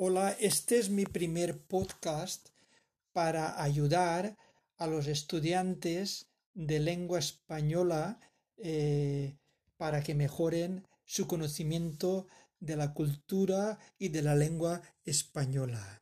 Hola, 0.00 0.30
este 0.38 0.78
es 0.78 0.90
mi 0.90 1.06
primer 1.06 1.60
podcast 1.60 2.50
para 3.12 3.60
ayudar 3.60 4.36
a 4.76 4.86
los 4.86 5.08
estudiantes 5.08 6.28
de 6.54 6.78
lengua 6.78 7.18
española 7.18 8.20
eh, 8.58 9.36
para 9.76 10.04
que 10.04 10.14
mejoren 10.14 10.86
su 11.04 11.26
conocimiento 11.26 12.28
de 12.60 12.76
la 12.76 12.94
cultura 12.94 13.80
y 13.98 14.10
de 14.10 14.22
la 14.22 14.36
lengua 14.36 14.82
española. 15.04 16.00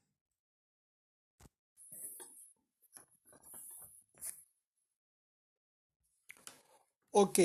Ok, 7.13 7.39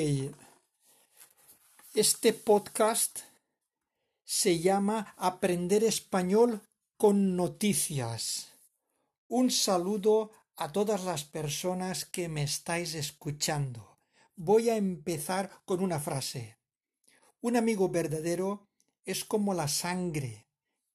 este 1.94 2.34
podcast 2.34 3.20
se 4.34 4.60
llama 4.60 5.14
Aprender 5.18 5.84
español 5.84 6.62
con 6.96 7.36
noticias. 7.36 8.48
Un 9.28 9.50
saludo 9.50 10.30
a 10.56 10.72
todas 10.72 11.04
las 11.04 11.24
personas 11.24 12.06
que 12.06 12.30
me 12.30 12.42
estáis 12.42 12.94
escuchando. 12.94 13.98
Voy 14.34 14.70
a 14.70 14.76
empezar 14.76 15.50
con 15.66 15.82
una 15.82 16.00
frase. 16.00 16.56
Un 17.42 17.58
amigo 17.58 17.90
verdadero 17.90 18.70
es 19.04 19.22
como 19.22 19.52
la 19.52 19.68
sangre 19.68 20.46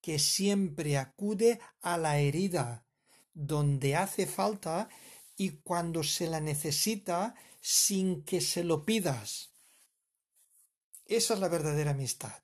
que 0.02 0.18
siempre 0.18 0.98
acude 0.98 1.60
a 1.82 2.00
la 2.00 2.18
herida 2.18 2.88
donde 3.36 3.96
hace 3.96 4.26
falta 4.26 4.90
y 5.36 5.60
cuando 5.62 6.02
se 6.02 6.26
la 6.26 6.42
necesita 6.42 7.36
sin 7.62 8.24
que 8.24 8.42
se 8.42 8.64
lo 8.64 8.84
pidas. 8.84 9.52
Esa 11.06 11.36
es 11.36 11.40
la 11.40 11.50
verdadera 11.50 11.92
amistad. 11.92 12.42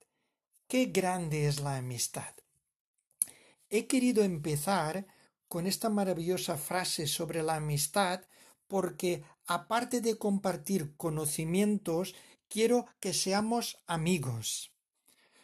Qué 0.67 0.85
grande 0.85 1.47
es 1.47 1.59
la 1.59 1.77
amistad. 1.77 2.33
He 3.69 3.87
querido 3.87 4.23
empezar 4.23 5.05
con 5.47 5.67
esta 5.67 5.89
maravillosa 5.89 6.57
frase 6.57 7.07
sobre 7.07 7.43
la 7.43 7.55
amistad 7.55 8.21
porque, 8.67 9.23
aparte 9.45 10.01
de 10.01 10.17
compartir 10.17 10.95
conocimientos, 10.97 12.15
quiero 12.49 12.85
que 12.99 13.13
seamos 13.13 13.77
amigos. 13.85 14.71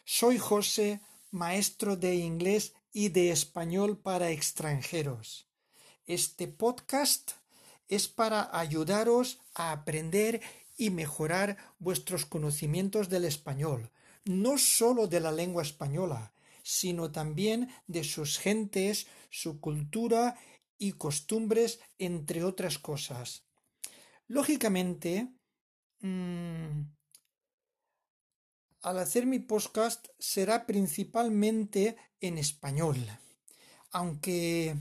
Soy 0.04 0.38
José, 0.38 1.00
maestro 1.30 1.96
de 1.96 2.16
inglés 2.16 2.74
y 2.92 3.10
de 3.10 3.30
español 3.30 3.98
para 3.98 4.30
extranjeros. 4.30 5.46
Este 6.06 6.48
podcast 6.48 7.32
es 7.88 8.08
para 8.08 8.50
ayudaros 8.58 9.38
a 9.54 9.70
aprender 9.70 10.40
y 10.76 10.90
mejorar 10.90 11.56
vuestros 11.78 12.26
conocimientos 12.26 13.08
del 13.08 13.24
español, 13.24 13.90
no 14.24 14.58
sólo 14.58 15.06
de 15.06 15.20
la 15.20 15.32
lengua 15.32 15.62
española, 15.62 16.32
sino 16.62 17.10
también 17.10 17.70
de 17.86 18.04
sus 18.04 18.38
gentes, 18.38 19.06
su 19.30 19.60
cultura 19.60 20.38
y 20.78 20.92
costumbres, 20.92 21.80
entre 21.98 22.44
otras 22.44 22.78
cosas. 22.78 23.44
Lógicamente, 24.26 25.28
mm, 26.00 26.82
al 28.82 28.98
hacer 28.98 29.26
mi 29.26 29.40
podcast 29.40 30.08
será 30.18 30.66
principalmente 30.66 31.96
en 32.20 32.38
español, 32.38 32.96
aunque 33.90 34.76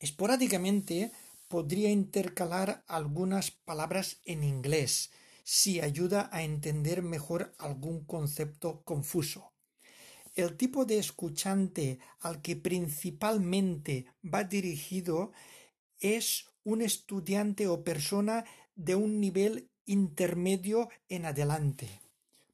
esporádicamente 0.00 1.12
podría 1.48 1.90
intercalar 1.90 2.84
algunas 2.86 3.50
palabras 3.50 4.20
en 4.24 4.44
inglés, 4.44 5.10
si 5.50 5.80
ayuda 5.80 6.28
a 6.30 6.42
entender 6.42 7.00
mejor 7.00 7.54
algún 7.56 8.04
concepto 8.04 8.82
confuso. 8.84 9.50
El 10.34 10.58
tipo 10.58 10.84
de 10.84 10.98
escuchante 10.98 12.00
al 12.20 12.42
que 12.42 12.54
principalmente 12.54 14.04
va 14.22 14.44
dirigido 14.44 15.32
es 16.00 16.44
un 16.64 16.82
estudiante 16.82 17.66
o 17.66 17.82
persona 17.82 18.44
de 18.76 18.94
un 18.94 19.20
nivel 19.20 19.70
intermedio 19.86 20.90
en 21.08 21.24
adelante. 21.24 21.88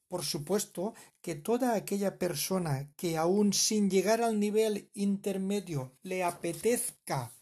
Por 0.07 0.25
supuesto 0.25 0.95
que 1.21 1.35
toda 1.35 1.75
aquella 1.75 2.17
persona 2.17 2.89
que 2.97 3.17
aún 3.17 3.53
sin 3.55 3.91
llegar 3.91 4.23
al 4.23 4.39
nivel 4.39 4.89
intermedio 4.95 5.91
le 6.05 6.23
apetezca 6.23 7.33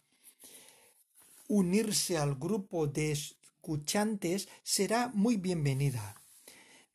unirse 1.47 2.17
al 2.17 2.37
grupo 2.37 2.87
de 2.87 3.13
escuchantes 3.63 4.49
será 4.65 5.13
muy 5.15 5.37
bienvenida. 5.37 6.21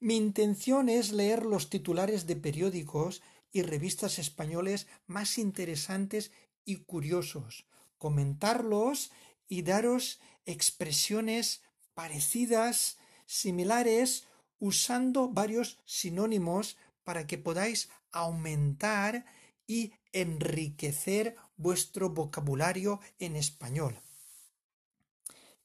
Mi 0.01 0.17
intención 0.17 0.89
es 0.89 1.13
leer 1.13 1.45
los 1.45 1.69
titulares 1.69 2.28
de 2.28 2.35
periódicos 2.35 3.22
y 3.53 3.61
revistas 3.61 4.19
españoles 4.19 4.85
más 5.06 5.38
interesantes 5.38 6.29
y 6.66 6.83
curiosos, 6.83 7.67
comentarlos 7.97 9.13
y 9.47 9.61
daros 9.61 10.19
expresiones 10.45 11.61
parecidas, 11.94 12.97
similares, 13.25 14.27
usando 14.59 15.29
varios 15.29 15.79
sinónimos 15.85 16.75
para 17.06 17.27
que 17.27 17.38
podáis 17.38 17.88
aumentar 18.11 19.25
y 19.66 19.94
enriquecer 20.11 21.38
vuestro 21.56 22.09
vocabulario 22.09 23.00
en 23.19 23.38
español. 23.38 24.01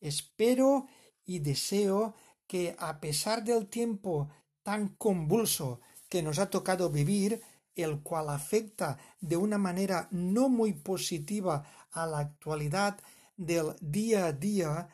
Espero 0.03 0.89
y 1.25 1.39
deseo 1.39 2.15
que 2.49 2.75
a 2.79 3.01
pesar 3.01 3.45
del 3.45 3.69
tiempo 3.69 4.29
tan 4.65 4.89
convulso 4.89 5.81
que 6.09 6.23
nos 6.23 6.41
ha 6.41 6.51
tocado 6.51 6.91
vivir, 6.91 7.41
el 7.77 8.01
cual 8.03 8.29
afecta 8.29 8.99
de 9.21 9.37
una 9.37 9.59
manera 9.59 10.09
no 10.11 10.49
muy 10.49 10.73
positiva 10.73 11.65
a 11.93 12.07
la 12.07 12.19
actualidad 12.19 12.99
del 13.37 13.77
día 13.81 14.27
a 14.27 14.33
día, 14.33 14.89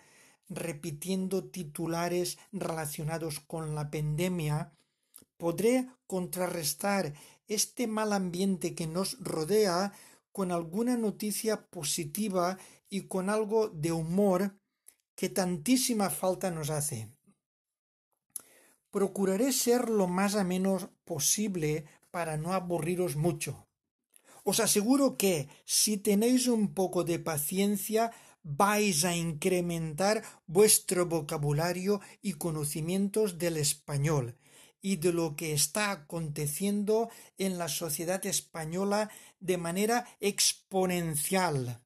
repitiendo 0.50 1.44
titulares 1.44 2.38
relacionados 2.52 3.40
con 3.40 3.74
la 3.74 3.90
pandemia, 3.90 4.72
podré 5.38 5.88
contrarrestar 6.06 7.14
este 7.46 7.86
mal 7.86 8.12
ambiente 8.12 8.74
que 8.74 8.86
nos 8.86 9.18
rodea 9.20 9.92
con 10.32 10.52
alguna 10.52 10.98
noticia 10.98 11.66
positiva 11.70 12.58
y 12.90 13.08
con 13.08 13.30
algo 13.30 13.68
de 13.68 13.92
humor 13.92 14.54
que 15.18 15.28
tantísima 15.28 16.10
falta 16.10 16.48
nos 16.52 16.70
hace. 16.70 17.10
Procuraré 18.92 19.52
ser 19.52 19.90
lo 19.90 20.06
más 20.06 20.36
ameno 20.36 20.94
posible 21.04 21.86
para 22.12 22.36
no 22.36 22.52
aburriros 22.52 23.16
mucho. 23.16 23.66
Os 24.44 24.60
aseguro 24.60 25.16
que, 25.18 25.48
si 25.64 25.96
tenéis 25.96 26.46
un 26.46 26.72
poco 26.72 27.02
de 27.02 27.18
paciencia, 27.18 28.12
vais 28.44 29.04
a 29.04 29.16
incrementar 29.16 30.22
vuestro 30.46 31.06
vocabulario 31.06 32.00
y 32.22 32.34
conocimientos 32.34 33.38
del 33.38 33.56
español 33.56 34.38
y 34.80 34.96
de 35.02 35.12
lo 35.12 35.34
que 35.34 35.52
está 35.52 35.90
aconteciendo 35.90 37.10
en 37.38 37.58
la 37.58 37.66
sociedad 37.66 38.24
española 38.24 39.10
de 39.40 39.58
manera 39.58 40.06
exponencial. 40.20 41.82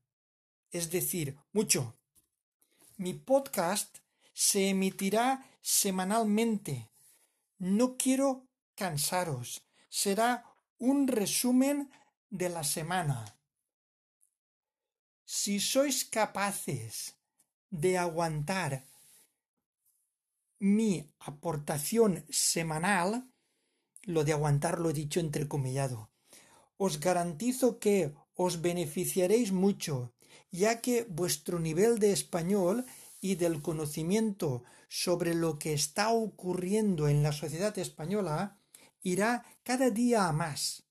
Es 0.71 0.91
decir, 0.91 1.39
mucho. 1.55 1.97
Mi 3.03 3.15
podcast 3.15 3.99
se 4.33 4.69
emitirá 4.69 5.45
semanalmente. 5.61 6.89
No 7.59 7.97
quiero 7.97 8.47
cansaros. 8.77 9.67
Será 9.89 10.45
un 10.79 11.09
resumen 11.09 11.91
de 12.31 12.49
la 12.49 12.63
semana. 12.63 13.37
Si 15.25 15.59
sois 15.59 16.05
capaces 16.05 17.19
de 17.71 17.99
aguantar 17.99 18.87
mi 20.61 21.05
aportación 21.19 22.25
semanal, 22.31 23.29
lo 24.03 24.23
de 24.23 24.33
aguantar 24.33 24.79
lo 24.79 24.91
he 24.91 24.93
dicho 24.93 25.19
entrecomillado, 25.19 26.13
os 26.77 27.01
garantizo 27.01 27.81
que 27.81 28.15
os 28.37 28.63
beneficiaréis 28.63 29.51
mucho 29.51 30.15
ya 30.53 30.81
que 30.81 31.05
vuestro 31.05 31.59
nivel 31.59 31.99
de 31.99 32.13
español 32.13 32.85
y 33.23 33.37
del 33.37 33.63
conocimiento 33.63 34.65
sobre 34.89 35.35
lo 35.35 35.59
que 35.59 35.73
está 35.73 36.11
ocurriendo 36.11 37.09
en 37.09 37.23
la 37.23 37.33
sociedad 37.33 37.79
española 37.79 38.59
irá 39.01 39.47
cada 39.63 39.91
día 39.91 40.29
a 40.29 40.33
más. 40.33 40.83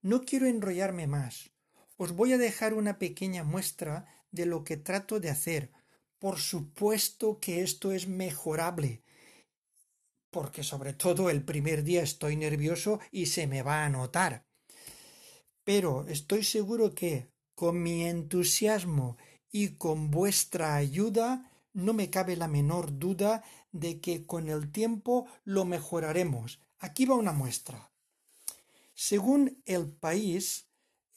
No 0.00 0.22
quiero 0.22 0.46
enrollarme 0.46 1.06
más. 1.06 1.50
Os 1.98 2.12
voy 2.12 2.32
a 2.32 2.38
dejar 2.38 2.72
una 2.74 2.98
pequeña 2.98 3.44
muestra 3.44 4.06
de 4.30 4.46
lo 4.46 4.64
que 4.64 4.78
trato 4.78 5.20
de 5.20 5.30
hacer. 5.30 5.70
Por 6.18 6.38
supuesto 6.38 7.38
que 7.38 7.62
esto 7.62 7.92
es 7.92 8.08
mejorable, 8.08 9.02
porque 10.30 10.62
sobre 10.62 10.94
todo 10.94 11.28
el 11.28 11.44
primer 11.44 11.84
día 11.84 12.02
estoy 12.02 12.36
nervioso 12.36 13.00
y 13.10 13.26
se 13.26 13.46
me 13.46 13.62
va 13.62 13.84
a 13.84 13.90
notar. 13.90 14.46
Pero 15.62 16.06
estoy 16.08 16.42
seguro 16.42 16.94
que 16.94 17.28
con 17.54 17.82
mi 17.82 18.04
entusiasmo 18.04 19.18
y 19.50 19.76
con 19.76 20.10
vuestra 20.10 20.74
ayuda, 20.74 21.50
no 21.76 21.92
me 21.92 22.08
cabe 22.08 22.36
la 22.36 22.48
menor 22.48 22.98
duda 22.98 23.44
de 23.70 24.00
que 24.00 24.24
con 24.24 24.48
el 24.48 24.72
tiempo 24.72 25.26
lo 25.44 25.66
mejoraremos. 25.66 26.58
Aquí 26.78 27.04
va 27.04 27.16
una 27.16 27.32
muestra. 27.32 27.90
Según 28.94 29.60
el 29.66 29.86
país, 29.88 30.68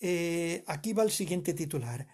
eh, 0.01 0.65
aquí 0.67 0.91
va 0.91 1.03
el 1.03 1.11
siguiente 1.11 1.53
titular. 1.53 2.07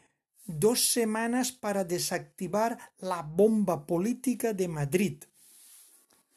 Dos 0.45 0.87
semanas 0.89 1.51
para 1.51 1.83
desactivar 1.85 2.77
la 2.99 3.23
bomba 3.23 3.87
política 3.87 4.53
de 4.53 4.67
Madrid. 4.67 5.23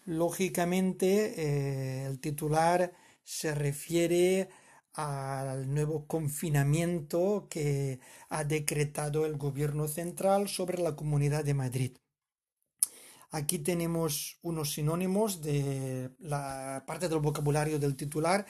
Lógicamente, 0.07 1.35
eh, 1.37 2.07
el 2.07 2.21
titular 2.21 2.91
se 3.23 3.55
refiere 3.55 4.49
al 4.99 5.73
nuevo 5.73 6.09
confinamiento 6.09 7.47
que 7.49 8.01
ha 8.31 8.43
decretado 8.43 9.27
el 9.27 9.37
gobierno 9.37 9.87
central 9.87 10.49
sobre 10.49 10.83
la 10.83 10.97
Comunidad 10.97 11.45
de 11.45 11.55
Madrid. 11.55 11.97
Aquí 13.31 13.61
tenemos 13.61 14.39
unos 14.43 14.73
sinónimos 14.73 15.41
de 15.41 16.11
la 16.19 16.83
parte 16.85 17.09
del 17.09 17.21
vocabulario 17.21 17.79
del 17.79 17.95
titular. 17.95 18.45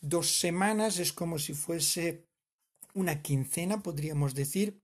Dos 0.00 0.38
semanas 0.38 1.00
es 1.00 1.12
como 1.12 1.36
si 1.40 1.52
fuese 1.52 2.28
una 2.94 3.20
quincena, 3.20 3.82
podríamos 3.82 4.36
decir, 4.36 4.80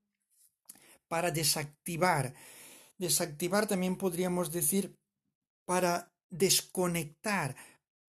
para 1.06 1.30
desactivar. 1.30 2.34
Desactivar 2.98 3.68
también 3.68 3.96
podríamos 3.96 4.50
decir 4.50 4.96
para 5.64 6.12
desconectar, 6.28 7.54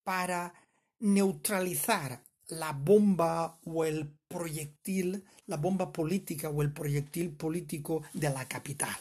para 0.02 0.54
neutralizar 0.98 2.25
la 2.48 2.72
bomba 2.72 3.58
o 3.64 3.84
el 3.84 4.12
proyectil, 4.28 5.24
la 5.46 5.56
bomba 5.56 5.92
política 5.92 6.50
o 6.50 6.62
el 6.62 6.72
proyectil 6.72 7.30
político 7.30 8.02
de 8.12 8.30
la 8.30 8.46
capital. 8.46 8.96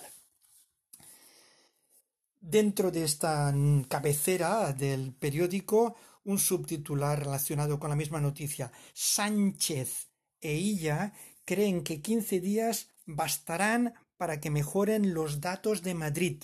Dentro 2.40 2.92
de 2.92 3.04
esta 3.04 3.54
cabecera 3.88 4.72
del 4.74 5.14
periódico, 5.14 5.96
un 6.26 6.40
subtitular 6.40 7.20
relacionado 7.20 7.80
con 7.80 7.90
la 7.90 7.96
misma 7.96 8.20
noticia. 8.20 8.72
Sánchez 8.94 10.10
e 10.42 10.54
ella 10.54 11.14
creen 11.44 11.84
que 11.84 12.02
15 12.02 12.40
días 12.40 12.90
bastarán 13.06 13.94
para 14.18 14.40
que 14.40 14.50
mejoren 14.50 15.14
los 15.14 15.42
datos 15.42 15.82
de 15.82 15.94
Madrid. 15.94 16.44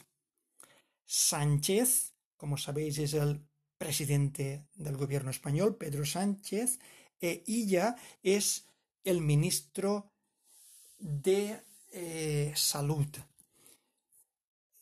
Sánchez, 1.05 2.13
como 2.37 2.57
sabéis, 2.57 2.97
es 2.99 3.13
el 3.13 3.45
presidente 3.81 4.67
del 4.75 4.95
gobierno 4.95 5.31
español, 5.31 5.75
Pedro 5.75 6.05
Sánchez, 6.05 6.77
e 7.19 7.41
ella 7.47 7.95
es 8.21 8.67
el 9.03 9.21
ministro 9.21 10.11
de 10.99 11.65
eh, 11.89 12.53
salud. 12.55 13.07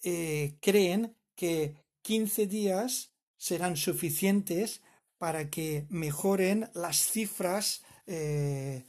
Eh, 0.04 0.57
creen 0.60 1.16
que 1.34 1.75
15 2.01 2.46
días 2.48 3.13
serán 3.38 3.78
suficientes 3.78 4.81
para 5.18 5.50
que 5.50 5.86
mejoren 5.88 6.69
las 6.74 6.98
cifras 6.98 7.86
eh, 8.06 8.84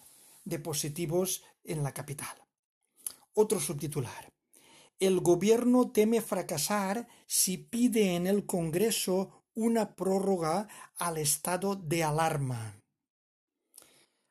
de 0.45 0.59
positivos 0.59 1.45
en 1.63 1.85
la 1.85 1.95
capital. 1.95 2.37
Otro 3.35 3.61
subtitular. 3.61 4.33
El 4.99 5.21
gobierno 5.21 5.93
teme 5.93 6.21
fracasar 6.21 7.07
si 7.29 7.59
pide 7.59 8.17
en 8.17 8.27
el 8.27 8.45
Congreso 8.45 9.40
una 9.55 9.95
prórroga 9.95 10.69
al 10.97 11.19
estado 11.19 11.77
de 11.77 12.05
alarma. 12.05 12.81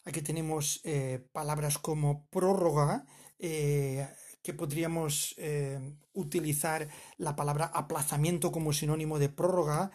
Aquí 0.05 0.21
tenemos 0.21 0.81
eh, 0.85 1.23
palabras 1.31 1.77
como 1.77 2.25
prórroga, 2.29 3.05
eh, 3.37 4.07
que 4.41 4.53
podríamos 4.53 5.35
eh, 5.37 5.79
utilizar 6.13 6.87
la 7.17 7.35
palabra 7.35 7.65
aplazamiento 7.65 8.51
como 8.51 8.73
sinónimo 8.73 9.19
de 9.19 9.29
prórroga 9.29 9.91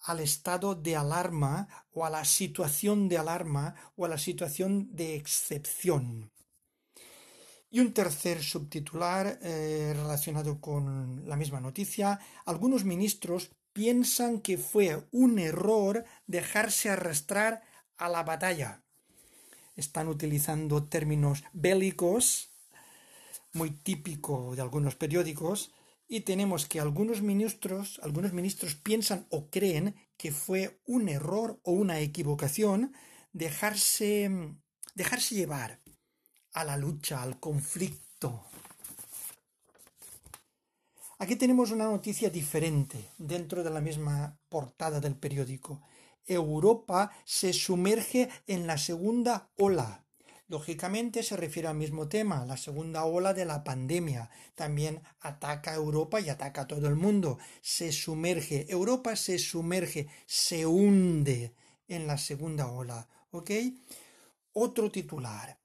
al 0.00 0.20
estado 0.20 0.74
de 0.74 0.96
alarma 0.96 1.68
o 1.92 2.04
a 2.04 2.10
la 2.10 2.24
situación 2.24 3.08
de 3.08 3.18
alarma 3.18 3.74
o 3.96 4.04
a 4.04 4.08
la 4.08 4.18
situación 4.18 4.94
de 4.94 5.14
excepción. 5.14 6.32
Y 7.70 7.80
un 7.80 7.94
tercer 7.94 8.42
subtitular 8.42 9.38
relacionado 9.40 10.60
con 10.60 11.26
la 11.26 11.36
misma 11.36 11.58
noticia. 11.58 12.20
Algunos 12.44 12.84
ministros 12.84 13.50
piensan 13.72 14.40
que 14.40 14.58
fue 14.58 15.06
un 15.10 15.38
error 15.38 16.04
dejarse 16.26 16.90
arrastrar 16.90 17.62
a 17.96 18.08
la 18.08 18.22
batalla. 18.22 18.84
Están 19.76 20.08
utilizando 20.08 20.84
términos 20.84 21.42
bélicos, 21.52 22.50
muy 23.52 23.70
típico 23.70 24.54
de 24.54 24.62
algunos 24.62 24.96
periódicos, 24.96 25.72
y 26.08 26.20
tenemos 26.20 26.66
que 26.66 26.80
algunos 26.80 27.22
ministros, 27.22 27.98
algunos 28.02 28.32
ministros 28.32 28.74
piensan 28.74 29.26
o 29.30 29.48
creen 29.48 29.94
que 30.18 30.30
fue 30.30 30.80
un 30.86 31.08
error 31.08 31.58
o 31.62 31.72
una 31.72 32.00
equivocación 32.00 32.92
dejarse, 33.32 34.30
dejarse 34.94 35.34
llevar 35.34 35.80
a 36.52 36.64
la 36.64 36.76
lucha, 36.76 37.22
al 37.22 37.40
conflicto. 37.40 38.44
Aquí 41.22 41.36
tenemos 41.36 41.70
una 41.70 41.84
noticia 41.84 42.30
diferente 42.30 42.98
dentro 43.16 43.62
de 43.62 43.70
la 43.70 43.80
misma 43.80 44.40
portada 44.48 44.98
del 44.98 45.14
periódico. 45.14 45.80
Europa 46.26 47.12
se 47.24 47.52
sumerge 47.52 48.28
en 48.48 48.66
la 48.66 48.76
segunda 48.76 49.48
ola. 49.56 50.04
Lógicamente 50.48 51.22
se 51.22 51.36
refiere 51.36 51.68
al 51.68 51.76
mismo 51.76 52.08
tema, 52.08 52.44
la 52.44 52.56
segunda 52.56 53.04
ola 53.04 53.34
de 53.34 53.44
la 53.44 53.62
pandemia. 53.62 54.30
También 54.56 55.00
ataca 55.20 55.70
a 55.70 55.76
Europa 55.76 56.20
y 56.20 56.28
ataca 56.28 56.62
a 56.62 56.66
todo 56.66 56.88
el 56.88 56.96
mundo. 56.96 57.38
Se 57.60 57.92
sumerge, 57.92 58.66
Europa 58.68 59.14
se 59.14 59.38
sumerge, 59.38 60.08
se 60.26 60.66
hunde 60.66 61.54
en 61.86 62.08
la 62.08 62.18
segunda 62.18 62.66
ola. 62.66 63.06
¿Ok? 63.30 63.52
Otro 64.54 64.90
titular. 64.90 65.56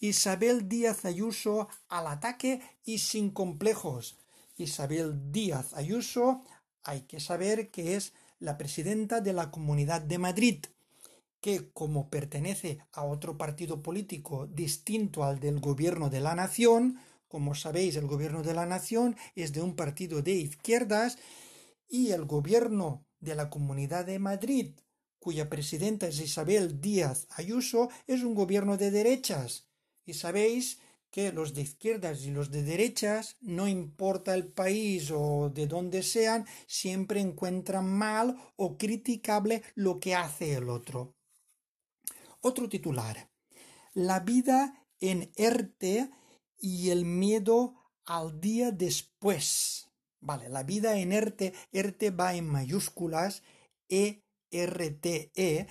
Isabel 0.00 0.68
Díaz 0.68 1.04
Ayuso 1.04 1.68
al 1.88 2.08
ataque 2.08 2.60
y 2.84 2.98
sin 2.98 3.30
complejos. 3.30 4.16
Isabel 4.56 5.32
Díaz 5.32 5.74
Ayuso, 5.74 6.42
hay 6.82 7.02
que 7.02 7.20
saber 7.20 7.70
que 7.70 7.96
es 7.96 8.12
la 8.38 8.56
presidenta 8.56 9.20
de 9.20 9.32
la 9.32 9.50
Comunidad 9.50 10.00
de 10.02 10.18
Madrid, 10.18 10.64
que 11.40 11.70
como 11.72 12.10
pertenece 12.10 12.78
a 12.92 13.04
otro 13.04 13.36
partido 13.36 13.82
político 13.82 14.46
distinto 14.46 15.24
al 15.24 15.38
del 15.40 15.60
gobierno 15.60 16.10
de 16.10 16.20
la 16.20 16.34
nación, 16.34 16.98
como 17.28 17.54
sabéis, 17.54 17.96
el 17.96 18.06
gobierno 18.06 18.42
de 18.42 18.54
la 18.54 18.66
nación 18.66 19.16
es 19.34 19.52
de 19.52 19.62
un 19.62 19.74
partido 19.76 20.22
de 20.22 20.32
izquierdas 20.32 21.18
y 21.88 22.10
el 22.10 22.24
gobierno 22.24 23.04
de 23.20 23.34
la 23.34 23.50
Comunidad 23.50 24.06
de 24.06 24.18
Madrid, 24.18 24.78
cuya 25.18 25.48
presidenta 25.48 26.06
es 26.06 26.20
Isabel 26.20 26.80
Díaz 26.80 27.26
Ayuso, 27.30 27.88
es 28.06 28.22
un 28.22 28.34
gobierno 28.34 28.76
de 28.76 28.90
derechas. 28.90 29.66
Y 30.04 30.14
sabéis 30.14 30.78
que 31.16 31.32
los 31.32 31.54
de 31.54 31.62
izquierdas 31.62 32.26
y 32.26 32.30
los 32.30 32.50
de 32.50 32.62
derechas, 32.62 33.38
no 33.40 33.66
importa 33.68 34.34
el 34.34 34.48
país 34.48 35.10
o 35.10 35.48
de 35.48 35.66
dónde 35.66 36.02
sean, 36.02 36.44
siempre 36.66 37.20
encuentran 37.20 37.88
mal 37.88 38.36
o 38.56 38.76
criticable 38.76 39.62
lo 39.74 39.98
que 39.98 40.14
hace 40.14 40.52
el 40.52 40.68
otro. 40.68 41.16
Otro 42.42 42.68
titular. 42.68 43.30
La 43.94 44.20
vida 44.20 44.86
en 45.00 45.32
ERTE 45.36 46.10
y 46.58 46.90
el 46.90 47.06
miedo 47.06 47.76
al 48.04 48.38
día 48.38 48.70
después. 48.70 49.88
Vale, 50.20 50.50
la 50.50 50.64
vida 50.64 50.98
en 50.98 51.12
ERTE, 51.12 51.54
ERTE 51.72 52.10
va 52.10 52.34
en 52.34 52.46
mayúsculas, 52.46 53.42
E-R-T-E, 53.88 55.30
e, 55.34 55.66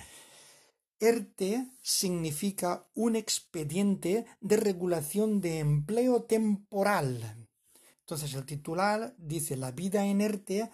ERTE 0.98 1.66
significa 1.82 2.86
un 2.94 3.16
expediente 3.16 4.26
de 4.40 4.56
regulación 4.56 5.40
de 5.40 5.58
empleo 5.58 6.24
temporal. 6.24 7.48
Entonces 8.00 8.34
el 8.34 8.46
titular 8.46 9.14
dice 9.18 9.56
la 9.56 9.72
vida 9.72 10.06
en 10.06 10.20
ERTE 10.20 10.70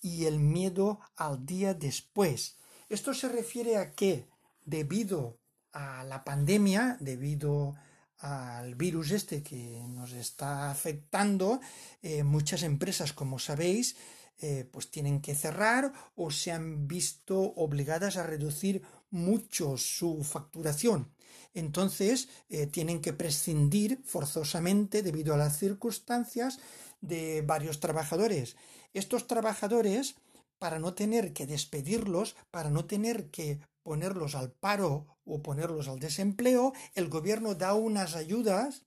y 0.00 0.24
el 0.24 0.40
miedo 0.40 1.00
al 1.16 1.44
día 1.46 1.74
después. 1.74 2.56
Esto 2.88 3.14
se 3.14 3.28
refiere 3.28 3.76
a 3.76 3.92
que 3.92 4.26
debido 4.64 5.38
a 5.72 6.04
la 6.04 6.24
pandemia, 6.24 6.96
debido 7.00 7.76
al 8.18 8.74
virus 8.74 9.12
este 9.12 9.42
que 9.42 9.82
nos 9.88 10.12
está 10.12 10.70
afectando, 10.70 11.60
eh, 12.02 12.22
muchas 12.24 12.62
empresas, 12.62 13.12
como 13.12 13.38
sabéis, 13.38 13.96
eh, 14.42 14.68
pues 14.72 14.90
tienen 14.90 15.20
que 15.20 15.34
cerrar 15.34 15.92
o 16.16 16.30
se 16.30 16.50
han 16.50 16.88
visto 16.88 17.38
obligadas 17.56 18.16
a 18.16 18.22
reducir 18.22 18.82
mucho 19.10 19.76
su 19.76 20.22
facturación. 20.24 21.12
Entonces 21.54 22.28
eh, 22.48 22.66
tienen 22.66 23.00
que 23.00 23.12
prescindir 23.12 24.00
forzosamente, 24.04 25.02
debido 25.02 25.34
a 25.34 25.38
las 25.38 25.58
circunstancias, 25.58 26.58
de 27.00 27.42
varios 27.42 27.80
trabajadores. 27.80 28.56
Estos 28.92 29.26
trabajadores, 29.26 30.16
para 30.58 30.78
no 30.78 30.94
tener 30.94 31.32
que 31.32 31.46
despedirlos, 31.46 32.36
para 32.50 32.70
no 32.70 32.84
tener 32.84 33.30
que 33.30 33.60
ponerlos 33.82 34.34
al 34.34 34.52
paro 34.52 35.06
o 35.24 35.42
ponerlos 35.42 35.88
al 35.88 35.98
desempleo, 35.98 36.72
el 36.94 37.08
gobierno 37.08 37.54
da 37.54 37.74
unas 37.74 38.14
ayudas, 38.14 38.84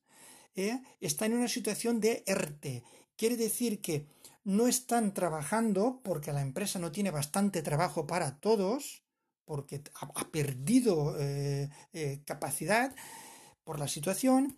¿eh? 0.56 0.82
está 1.02 1.26
en 1.26 1.34
una 1.34 1.48
situación 1.48 2.00
de 2.00 2.24
ERTE. 2.28 2.84
Quiere 3.16 3.38
decir 3.38 3.82
que 3.82 4.08
no 4.44 4.68
están 4.68 5.14
trabajando 5.14 6.02
porque 6.04 6.34
la 6.34 6.42
empresa 6.42 6.80
no 6.80 6.92
tiene 6.92 7.12
bastante 7.12 7.62
trabajo 7.62 8.06
para 8.06 8.40
todos, 8.40 9.03
porque 9.46 9.84
ha, 9.96 10.32
perdido 10.32 11.16
eh, 11.20 11.70
eh, 11.94 12.22
capacidad 12.26 12.96
por 13.64 13.80
la 13.80 13.88
situación, 13.88 14.58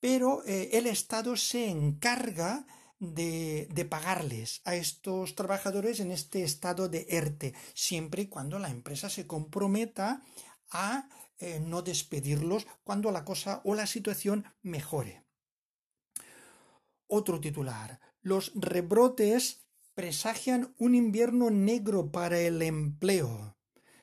pero 0.00 0.42
eh, 0.46 0.70
el 0.72 0.86
Estado 0.86 1.36
se 1.36 1.68
encarga 1.68 2.66
de, 2.98 3.86
pagarles 3.88 4.60
a 4.64 4.74
estos 4.74 5.34
trabajadores 5.34 6.00
en 6.00 6.10
este 6.10 6.42
estado 6.42 6.88
de 6.88 7.06
ERTE, 7.08 7.54
siempre 7.74 8.22
y 8.22 8.26
cuando 8.26 8.58
la 8.58 8.68
empresa 8.68 9.08
se 9.08 9.26
comprometa 9.26 10.22
a 10.70 11.08
no 11.62 11.80
despedirlos 11.80 12.66
cuando 12.84 13.10
la 13.10 13.24
cosa 13.24 13.62
o 13.64 13.74
la 13.74 13.86
situación 13.86 14.44
mejore. 14.60 15.24
Otro 17.06 17.40
titular. 17.40 17.98
Los 18.20 18.52
rebrotes 18.54 19.64
presagian 19.94 20.74
un 20.78 20.94
invierno 20.94 21.50
negro 21.50 22.10
para 22.12 22.38
el 22.38 22.62
empleo. 22.62 23.56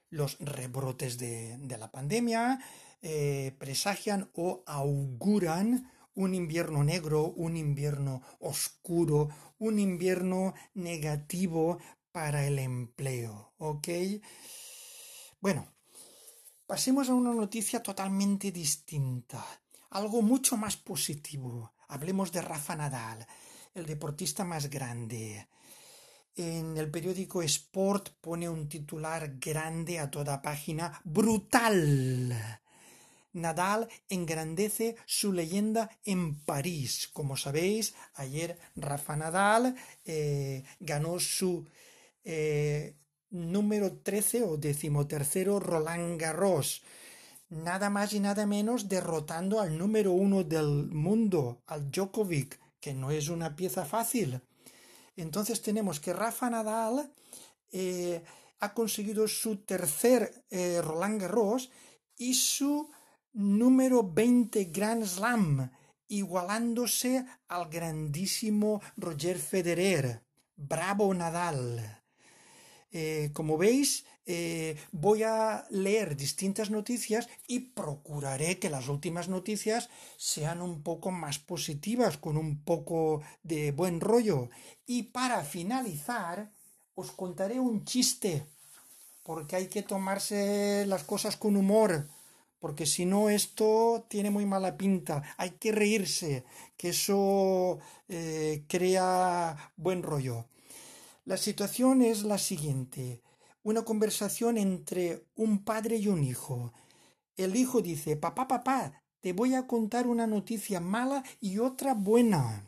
Los 0.09 0.37
rebrotes 0.39 1.17
de, 1.17 1.57
la 1.77 1.91
pandemia 1.91 2.59
eh, 3.01 3.55
presagian 3.59 4.29
o 4.33 4.63
auguran 4.65 5.91
un 6.15 6.33
invierno 6.33 6.83
negro, 6.83 7.27
un 7.35 7.55
invierno 7.55 8.23
oscuro, 8.39 9.29
un 9.59 9.79
invierno 9.79 10.55
negativo 10.73 11.77
para 12.11 12.45
el 12.47 12.57
empleo. 12.57 13.53
¿Ok? 13.59 13.87
Bueno, 15.39 15.67
pasemos 16.65 17.09
a 17.09 17.13
una 17.13 17.33
noticia 17.33 17.83
totalmente 17.83 18.51
distinta, 18.51 19.45
algo 19.91 20.23
mucho 20.23 20.57
más 20.57 20.75
positivo. 20.77 21.73
Hablemos 21.87 22.31
de 22.31 22.41
Rafa 22.41 22.75
Nadal, 22.75 23.27
el 23.75 23.85
deportista 23.85 24.43
más 24.43 24.69
grande. 24.69 25.47
En 26.39 26.77
el 26.77 26.91
periódico 26.91 27.41
Sport 27.41 28.09
pone 28.21 28.47
un 28.47 28.69
titular 28.69 29.39
grande 29.39 29.97
a 29.97 30.11
toda 30.11 30.39
página, 30.39 31.01
brutal. 31.03 32.61
Nadal 33.33 33.87
engrandece 34.07 34.97
su 35.07 35.33
leyenda 35.33 35.89
en 36.05 36.39
París. 36.41 37.09
Como 37.11 37.37
sabéis, 37.37 37.95
ayer 38.13 38.59
Rafa 38.75 39.15
Nadal 39.15 39.75
eh, 40.05 40.63
ganó 40.79 41.19
su 41.19 41.67
eh, 42.23 42.95
número 43.31 43.97
13 43.97 44.43
o 44.43 44.57
decimotercero 44.57 45.59
Roland 45.59 46.21
Garros. 46.21 46.83
Nada 47.49 47.89
más 47.89 48.13
y 48.13 48.19
nada 48.19 48.45
menos 48.45 48.87
derrotando 48.87 49.59
al 49.59 49.75
número 49.75 50.11
uno 50.11 50.43
del 50.43 50.85
mundo, 50.91 51.63
al 51.65 51.89
Djokovic, 51.89 52.59
que 52.79 52.93
no 52.93 53.09
es 53.09 53.29
una 53.29 53.55
pieza 53.55 53.85
fácil. 53.85 54.39
Entonces 55.17 55.61
tenemos 55.61 55.99
que 55.99 56.13
Rafa 56.13 56.49
Nadal 56.49 57.11
eh, 57.71 58.23
ha 58.59 58.73
conseguido 58.73 59.27
su 59.27 59.57
tercer 59.57 60.45
Roland 60.81 61.21
Garros 61.21 61.69
y 62.15 62.33
su 62.33 62.89
número 63.33 64.03
20 64.03 64.65
Grand 64.65 65.05
Slam, 65.05 65.69
igualándose 66.07 67.25
al 67.47 67.69
grandísimo 67.69 68.81
Roger 68.95 69.37
Federer. 69.37 70.23
Bravo 70.55 71.13
Nadal. 71.13 72.01
Eh, 72.91 73.29
como 73.33 73.57
veis, 73.57 74.05
eh, 74.27 74.75
voy 74.91 75.23
a 75.23 75.65
leer 75.69 76.15
distintas 76.15 76.69
noticias 76.69 77.27
y 77.47 77.59
procuraré 77.59 78.59
que 78.59 78.69
las 78.69 78.89
últimas 78.89 79.29
noticias 79.29 79.89
sean 80.17 80.61
un 80.61 80.83
poco 80.83 81.11
más 81.11 81.39
positivas, 81.39 82.17
con 82.17 82.37
un 82.37 82.63
poco 82.63 83.21
de 83.41 83.71
buen 83.71 84.01
rollo. 84.01 84.49
Y 84.85 85.03
para 85.03 85.43
finalizar, 85.43 86.51
os 86.93 87.11
contaré 87.11 87.59
un 87.59 87.85
chiste, 87.85 88.45
porque 89.23 89.55
hay 89.55 89.67
que 89.67 89.81
tomarse 89.81 90.85
las 90.85 91.03
cosas 91.03 91.37
con 91.37 91.55
humor 91.55 92.07
porque 92.59 92.85
si 92.85 93.05
no 93.05 93.29
esto 93.29 94.05
tiene 94.09 94.31
muy 94.31 94.45
mala 94.45 94.77
pinta. 94.77 95.23
Hay 95.37 95.51
que 95.51 95.71
reírse, 95.71 96.43
que 96.75 96.89
eso 96.89 97.79
eh, 98.09 98.63
crea 98.67 99.71
buen 99.77 100.03
rollo. 100.03 100.45
La 101.25 101.37
situación 101.37 102.01
es 102.01 102.23
la 102.23 102.37
siguiente. 102.37 103.21
Una 103.67 103.83
conversación 103.83 104.57
entre 104.57 105.25
un 105.35 105.65
padre 105.65 105.97
y 105.97 106.07
un 106.07 106.23
hijo. 106.23 106.71
El 107.35 107.57
hijo 107.57 107.81
dice, 107.81 108.15
papá, 108.15 108.47
papá, 108.47 109.03
te 109.19 109.33
voy 109.33 109.55
a 109.55 109.67
contar 109.67 110.07
una 110.07 110.25
noticia 110.25 110.79
mala 110.79 111.21
y 111.41 111.59
otra 111.59 111.93
buena. 111.93 112.63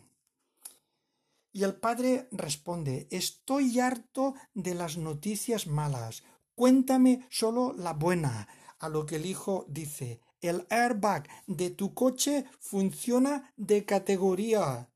Y 1.53 1.63
el 1.63 1.75
padre 1.75 2.27
responde, 2.33 3.07
estoy 3.11 3.79
harto 3.79 4.35
de 4.53 4.75
las 4.75 4.97
noticias 4.97 5.67
malas. 5.67 6.23
Cuéntame 6.53 7.25
solo 7.29 7.71
la 7.71 7.93
buena 7.93 8.49
a 8.77 8.89
lo 8.89 9.05
que 9.05 9.15
el 9.15 9.25
hijo 9.25 9.63
dice, 9.69 10.19
el 10.41 10.67
airbag 10.69 11.29
de 11.47 11.69
tu 11.69 11.93
coche 11.93 12.43
funciona 12.59 13.53
de 13.55 13.85
categoría. 13.85 14.89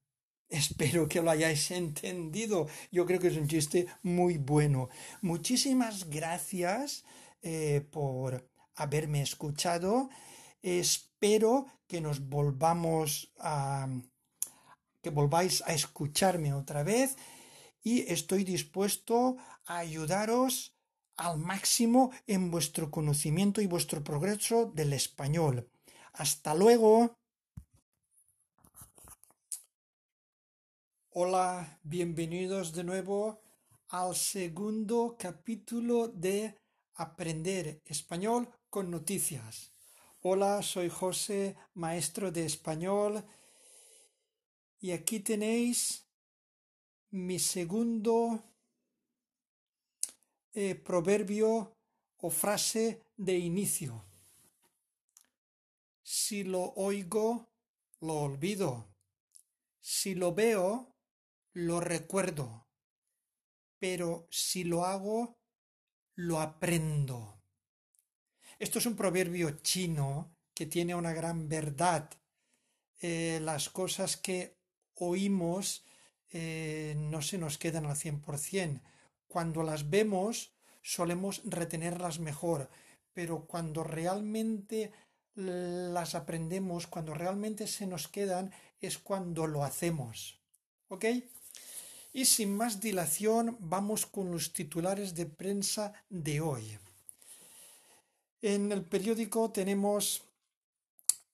Espero 0.53 1.07
que 1.07 1.19
lo 1.19 1.31
hayáis 1.31 1.72
entendido. 1.72 2.67
Yo 2.91 3.07
creo 3.07 3.19
que 3.19 3.29
es 3.29 3.38
un 3.38 3.48
chiste 3.48 3.88
muy 4.03 4.38
bueno. 4.38 4.88
Muchísimas 5.22 6.07
gracias 6.12 7.03
eh, 7.41 7.81
por 7.89 8.48
haberme 8.75 9.24
escuchado. 9.24 10.12
Espero 10.62 11.65
que 11.88 12.01
nos 12.01 12.29
volvamos 12.29 13.33
a 13.39 13.88
que 15.01 15.10
volváis 15.10 15.63
a 15.65 15.74
escucharme 15.74 16.53
otra 16.53 16.83
vez 16.83 17.17
y 17.81 18.01
estoy 18.13 18.43
dispuesto 18.43 19.38
a 19.65 19.79
ayudaros 19.79 20.77
al 21.17 21.39
máximo 21.39 22.12
en 22.27 22.51
vuestro 22.51 22.91
conocimiento 22.91 23.60
y 23.60 23.65
vuestro 23.65 24.03
progreso 24.03 24.72
del 24.75 24.93
español. 24.93 25.67
Hasta 26.13 26.53
luego. 26.53 27.17
Hola, 31.15 31.79
bienvenidos 31.84 32.74
de 32.74 32.84
nuevo 32.84 33.39
al 33.89 34.15
segundo 34.15 35.15
capítulo 35.15 36.08
de 36.08 36.60
Aprender 36.96 37.84
Español 37.86 38.50
con 38.67 38.89
Noticias. 38.89 39.72
Hola, 40.22 40.63
soy 40.63 40.89
José, 40.89 41.55
maestro 41.75 42.32
de 42.32 42.48
español, 42.48 43.24
y 44.79 44.89
aquí 44.89 45.20
tenéis 45.20 46.08
mi 47.12 47.38
segundo 47.38 48.43
eh, 50.51 50.74
proverbio 50.74 51.75
o 52.22 52.29
frase 52.32 53.03
de 53.15 53.38
inicio. 53.38 54.03
Si 56.01 56.43
lo 56.43 56.74
oigo, 56.74 57.50
lo 58.01 58.15
olvido. 58.15 58.88
Si 59.79 60.15
lo 60.15 60.34
veo, 60.34 60.92
lo 61.53 61.79
recuerdo. 61.79 62.67
Pero 63.79 64.27
si 64.29 64.63
lo 64.63 64.86
hago, 64.86 65.38
lo 66.15 66.39
aprendo. 66.39 67.41
Esto 68.60 68.79
es 68.79 68.86
un 68.86 68.95
proverbio 68.95 69.62
chino 69.62 70.36
que 70.53 70.65
tiene 70.65 70.95
una 70.95 71.13
gran 71.13 71.50
verdad. 71.50 72.10
Eh, 73.00 73.39
las 73.41 73.69
cosas 73.69 74.17
que 74.17 74.57
oímos 74.95 75.86
eh, 76.29 76.95
no 76.98 77.22
se 77.22 77.38
nos 77.38 77.57
quedan 77.57 77.86
al 77.86 77.98
cien 77.98 78.22
por 78.22 78.38
cien 78.38 78.81
cuando 79.33 79.63
las 79.63 79.89
vemos 79.89 80.53
solemos 80.83 81.41
retenerlas 81.43 82.19
mejor, 82.19 82.69
pero 83.13 83.48
cuando 83.48 83.83
realmente 83.83 84.91
las 85.33 86.13
aprendemos, 86.13 86.86
cuando 86.86 87.15
realmente 87.15 87.65
se 87.65 87.88
nos 87.88 88.07
quedan, 88.07 88.51
es 88.79 89.00
cuando 89.00 89.48
lo 89.48 89.63
hacemos. 89.63 90.39
¿Ok? 90.88 91.05
Y 92.15 92.25
sin 92.25 92.55
más 92.55 92.79
dilación, 92.79 93.58
vamos 93.60 94.05
con 94.05 94.32
los 94.32 94.53
titulares 94.53 95.15
de 95.15 95.25
prensa 95.25 95.93
de 96.10 96.41
hoy. 96.41 96.77
En 98.39 98.72
el 98.72 98.84
periódico 98.84 99.51
tenemos 99.51 100.22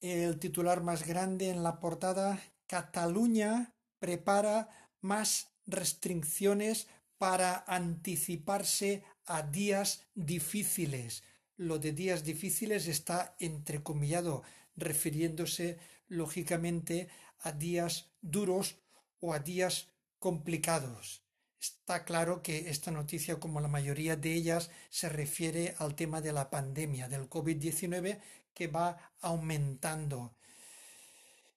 el 0.00 0.38
titular 0.38 0.82
más 0.82 1.06
grande 1.06 1.50
en 1.50 1.62
la 1.62 1.78
portada, 1.80 2.42
Cataluña 2.66 3.74
prepara 3.98 4.70
más 5.02 5.48
restricciones 5.66 6.86
para 7.18 7.62
anticiparse 7.66 9.04
a 9.26 9.42
días 9.42 10.06
difíciles. 10.14 11.22
Lo 11.56 11.78
de 11.78 11.92
días 11.92 12.24
difíciles 12.24 12.88
está 12.88 13.36
entrecomillado, 13.38 14.42
refiriéndose 14.76 15.78
lógicamente 16.08 17.08
a 17.40 17.52
días 17.52 18.08
duros 18.22 18.78
o 19.20 19.34
a 19.34 19.40
días 19.40 19.89
complicados. 20.20 21.24
Está 21.58 22.04
claro 22.04 22.42
que 22.42 22.70
esta 22.70 22.92
noticia, 22.92 23.40
como 23.40 23.60
la 23.60 23.68
mayoría 23.68 24.16
de 24.16 24.32
ellas, 24.32 24.70
se 24.88 25.08
refiere 25.08 25.74
al 25.78 25.96
tema 25.96 26.20
de 26.20 26.32
la 26.32 26.48
pandemia 26.48 27.08
del 27.08 27.28
COVID-19 27.28 28.20
que 28.54 28.68
va 28.68 29.12
aumentando 29.20 30.36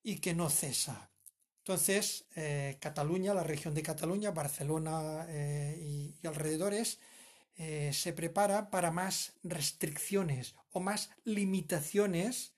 y 0.01 0.17
que 0.19 0.33
no 0.33 0.49
cesa. 0.49 1.09
Entonces, 1.59 2.25
eh, 2.35 2.77
Cataluña, 2.81 3.33
la 3.33 3.43
región 3.43 3.73
de 3.73 3.83
Cataluña, 3.83 4.31
Barcelona 4.31 5.25
eh, 5.29 5.77
y, 6.21 6.27
alrededores, 6.27 6.99
eh, 7.55 7.91
se 7.93 8.11
prepara 8.11 8.69
para 8.69 8.91
más 8.91 9.33
restricciones 9.43 10.55
o 10.71 10.81
más 10.81 11.11
limitaciones 11.23 12.53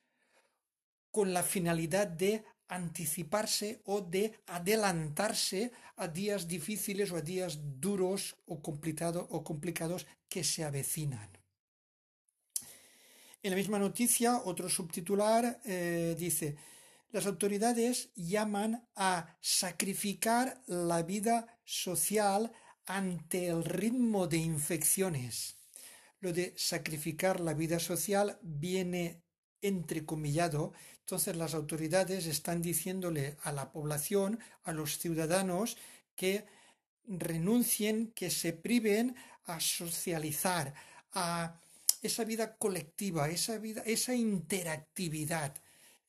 con 1.12 1.34
la 1.34 1.44
finalidad 1.44 2.08
de 2.08 2.44
anticiparse 2.68 3.82
o 3.86 4.02
de 4.02 4.40
adelantarse 4.48 5.72
a 5.98 6.08
días 6.08 6.48
difíciles 6.48 7.12
o 7.12 7.18
a 7.18 7.22
días 7.22 7.60
duros 7.80 8.36
o, 8.46 8.56
o 8.58 9.44
complicados 9.44 10.08
que 10.28 10.44
se 10.44 10.64
avecinan. 10.64 11.30
En 13.44 13.52
la 13.52 13.58
misma 13.58 13.78
noticia, 13.78 14.42
otro 14.44 14.68
subtitular 14.70 15.62
eh, 15.66 16.16
dice, 16.18 16.58
las 17.12 17.28
autoridades 17.28 18.10
llaman 18.16 18.88
a 18.96 19.38
sacrificar 19.40 20.64
la 20.66 21.04
vida 21.04 21.60
social 21.64 22.52
ante 22.88 23.48
el 23.48 23.64
ritmo 23.64 24.28
de 24.28 24.38
infecciones. 24.38 25.58
Lo 26.20 26.34
de 26.34 26.54
sacrificar 26.58 27.40
la 27.40 27.54
vida 27.54 27.80
social 27.80 28.40
viene 28.42 29.22
entrecomillado, 29.62 30.74
entonces 31.06 31.36
las 31.36 31.54
autoridades 31.54 32.26
están 32.26 32.64
diciéndole 32.64 33.38
a 33.44 33.52
la 33.52 33.72
población, 33.72 34.40
a 34.64 34.74
los 34.74 34.98
ciudadanos, 34.98 35.78
que 36.16 36.46
renuncien, 37.08 38.08
que 38.08 38.32
se 38.32 38.54
priven 38.54 39.16
a 39.46 39.60
socializar, 39.60 40.74
a 41.14 41.62
esa 42.02 42.24
vida 42.24 42.58
colectiva, 42.58 43.30
esa 43.30 43.60
vida, 43.60 43.84
esa 43.86 44.16
interactividad 44.16 45.54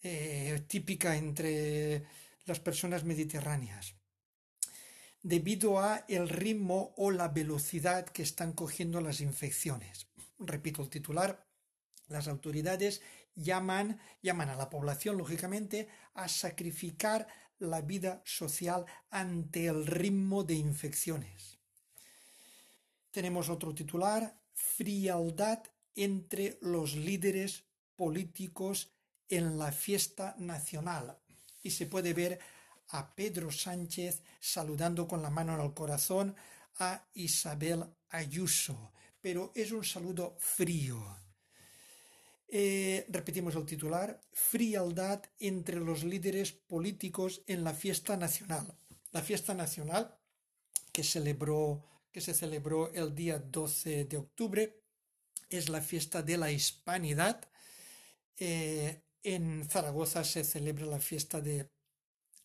eh, 0.02 0.64
típica 0.66 1.14
entre 1.14 2.06
las 2.46 2.58
personas 2.60 3.04
mediterráneas 3.04 3.94
debido 5.22 5.78
a 5.80 6.06
el 6.08 6.28
ritmo 6.28 6.94
o 6.96 7.10
la 7.10 7.28
velocidad 7.28 8.06
que 8.06 8.22
están 8.22 8.52
cogiendo 8.52 9.00
las 9.00 9.20
infecciones. 9.20 10.06
Repito 10.38 10.82
el 10.82 10.88
titular. 10.88 11.45
Las 12.08 12.28
autoridades 12.28 13.02
llaman, 13.34 14.00
llaman 14.22 14.50
a 14.50 14.56
la 14.56 14.70
población, 14.70 15.18
lógicamente, 15.18 15.88
a 16.14 16.28
sacrificar 16.28 17.26
la 17.58 17.80
vida 17.80 18.22
social 18.24 18.84
ante 19.10 19.66
el 19.66 19.86
ritmo 19.86 20.44
de 20.44 20.54
infecciones. 20.54 21.58
Tenemos 23.10 23.48
otro 23.48 23.74
titular, 23.74 24.38
frialdad 24.52 25.62
entre 25.94 26.58
los 26.60 26.94
líderes 26.94 27.64
políticos 27.94 28.92
en 29.28 29.58
la 29.58 29.72
fiesta 29.72 30.34
nacional. 30.38 31.18
Y 31.62 31.70
se 31.70 31.86
puede 31.86 32.12
ver 32.12 32.38
a 32.88 33.14
Pedro 33.14 33.50
Sánchez 33.50 34.22
saludando 34.38 35.08
con 35.08 35.22
la 35.22 35.30
mano 35.30 35.54
en 35.54 35.60
el 35.60 35.74
corazón 35.74 36.36
a 36.78 37.06
Isabel 37.14 37.84
Ayuso, 38.10 38.92
pero 39.20 39.50
es 39.54 39.72
un 39.72 39.84
saludo 39.84 40.36
frío. 40.38 41.25
Eh, 42.48 43.06
repetimos 43.08 43.56
el 43.56 43.66
titular, 43.66 44.20
frialdad 44.32 45.22
entre 45.38 45.76
los 45.76 46.04
líderes 46.04 46.52
políticos 46.52 47.42
en 47.46 47.64
la 47.64 47.74
fiesta 47.74 48.16
nacional. 48.16 48.78
La 49.12 49.22
fiesta 49.22 49.54
nacional 49.54 50.18
que, 50.92 51.02
celebró, 51.02 51.84
que 52.12 52.20
se 52.20 52.34
celebró 52.34 52.92
el 52.92 53.14
día 53.14 53.38
12 53.38 54.04
de 54.04 54.16
octubre 54.16 54.82
es 55.48 55.68
la 55.68 55.80
fiesta 55.80 56.22
de 56.22 56.38
la 56.38 56.52
hispanidad. 56.52 57.48
Eh, 58.38 59.02
en 59.22 59.68
Zaragoza 59.68 60.22
se 60.24 60.44
celebra 60.44 60.86
la 60.86 61.00
fiesta 61.00 61.40
de 61.40 61.70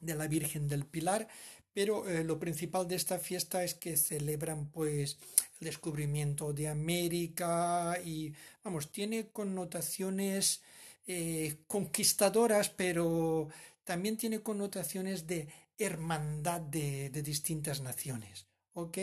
de 0.01 0.15
la 0.15 0.27
Virgen 0.27 0.67
del 0.67 0.86
Pilar, 0.86 1.27
pero 1.73 2.07
eh, 2.07 2.23
lo 2.23 2.39
principal 2.39 2.87
de 2.87 2.95
esta 2.95 3.19
fiesta 3.19 3.63
es 3.63 3.73
que 3.73 3.97
celebran 3.97 4.69
pues 4.69 5.17
el 5.59 5.65
descubrimiento 5.65 6.53
de 6.53 6.67
América 6.67 7.97
y 8.03 8.33
vamos, 8.63 8.91
tiene 8.91 9.29
connotaciones 9.29 10.61
eh, 11.07 11.57
conquistadoras, 11.67 12.69
pero 12.69 13.47
también 13.83 14.17
tiene 14.17 14.41
connotaciones 14.41 15.25
de 15.27 15.47
hermandad 15.77 16.62
de, 16.62 17.10
de 17.10 17.21
distintas 17.21 17.81
naciones. 17.81 18.45
¿Ok? 18.73 18.97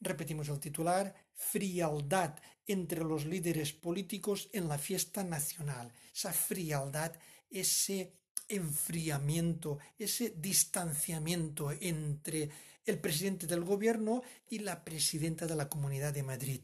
Repetimos 0.00 0.48
el 0.48 0.60
titular, 0.60 1.14
frialdad 1.34 2.38
entre 2.66 3.04
los 3.04 3.24
líderes 3.26 3.72
políticos 3.72 4.48
en 4.52 4.68
la 4.68 4.78
fiesta 4.78 5.22
nacional. 5.22 5.92
Esa 6.14 6.32
frialdad, 6.32 7.12
ese 7.50 8.12
enfriamiento, 8.48 9.78
ese 9.98 10.34
distanciamiento 10.36 11.70
entre 11.72 12.50
el 12.84 12.98
presidente 12.98 13.46
del 13.46 13.64
gobierno 13.64 14.22
y 14.48 14.58
la 14.58 14.84
presidenta 14.84 15.46
de 15.46 15.56
la 15.56 15.68
Comunidad 15.68 16.12
de 16.12 16.22
Madrid. 16.22 16.60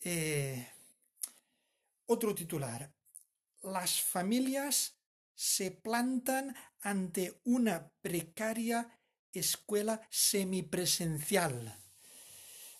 Eh, 0.00 0.68
otro 2.06 2.34
titular. 2.34 2.90
Las 3.62 4.00
familias 4.00 4.94
se 5.34 5.70
plantan 5.70 6.54
ante 6.80 7.40
una 7.44 7.90
precaria 8.00 8.88
escuela 9.32 10.00
semipresencial. 10.10 11.76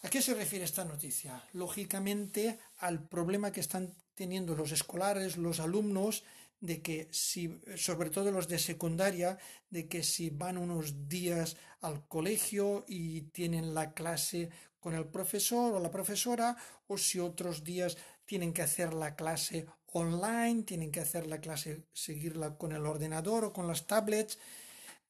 ¿A 0.03 0.09
qué 0.09 0.23
se 0.23 0.35
refiere 0.35 0.65
esta 0.65 0.85
noticia? 0.85 1.43
Lógicamente 1.53 2.59
al 2.79 3.09
problema 3.09 3.51
que 3.53 3.61
están 3.61 3.95
teniendo 4.15 4.55
los 4.55 4.73
escolares, 4.73 5.37
los 5.37 5.61
alumnos, 5.61 6.25
de 6.61 6.83
que 6.83 7.09
si, 7.11 7.61
sobre 7.77 8.11
todo 8.11 8.31
los 8.31 8.49
de 8.49 8.59
secundaria, 8.59 9.39
de 9.71 9.89
que 9.89 10.03
si 10.03 10.31
van 10.31 10.59
unos 10.59 11.09
días 11.09 11.57
al 11.81 12.07
colegio 12.09 12.85
y 12.89 13.23
tienen 13.23 13.75
la 13.75 13.93
clase 13.93 14.51
con 14.81 14.95
el 14.95 15.07
profesor 15.07 15.75
o 15.75 15.81
la 15.81 15.91
profesora, 15.91 16.57
o 16.87 16.97
si 16.97 17.19
otros 17.19 17.65
días 17.65 17.97
tienen 18.25 18.53
que 18.53 18.63
hacer 18.63 18.95
la 18.95 19.17
clase 19.17 19.67
online, 19.93 20.63
tienen 20.63 20.91
que 20.91 21.01
hacer 21.01 21.27
la 21.27 21.41
clase, 21.41 21.85
seguirla 21.93 22.57
con 22.57 22.73
el 22.73 22.87
ordenador 22.87 23.45
o 23.45 23.53
con 23.53 23.67
las 23.67 23.87
tablets, 23.87 24.39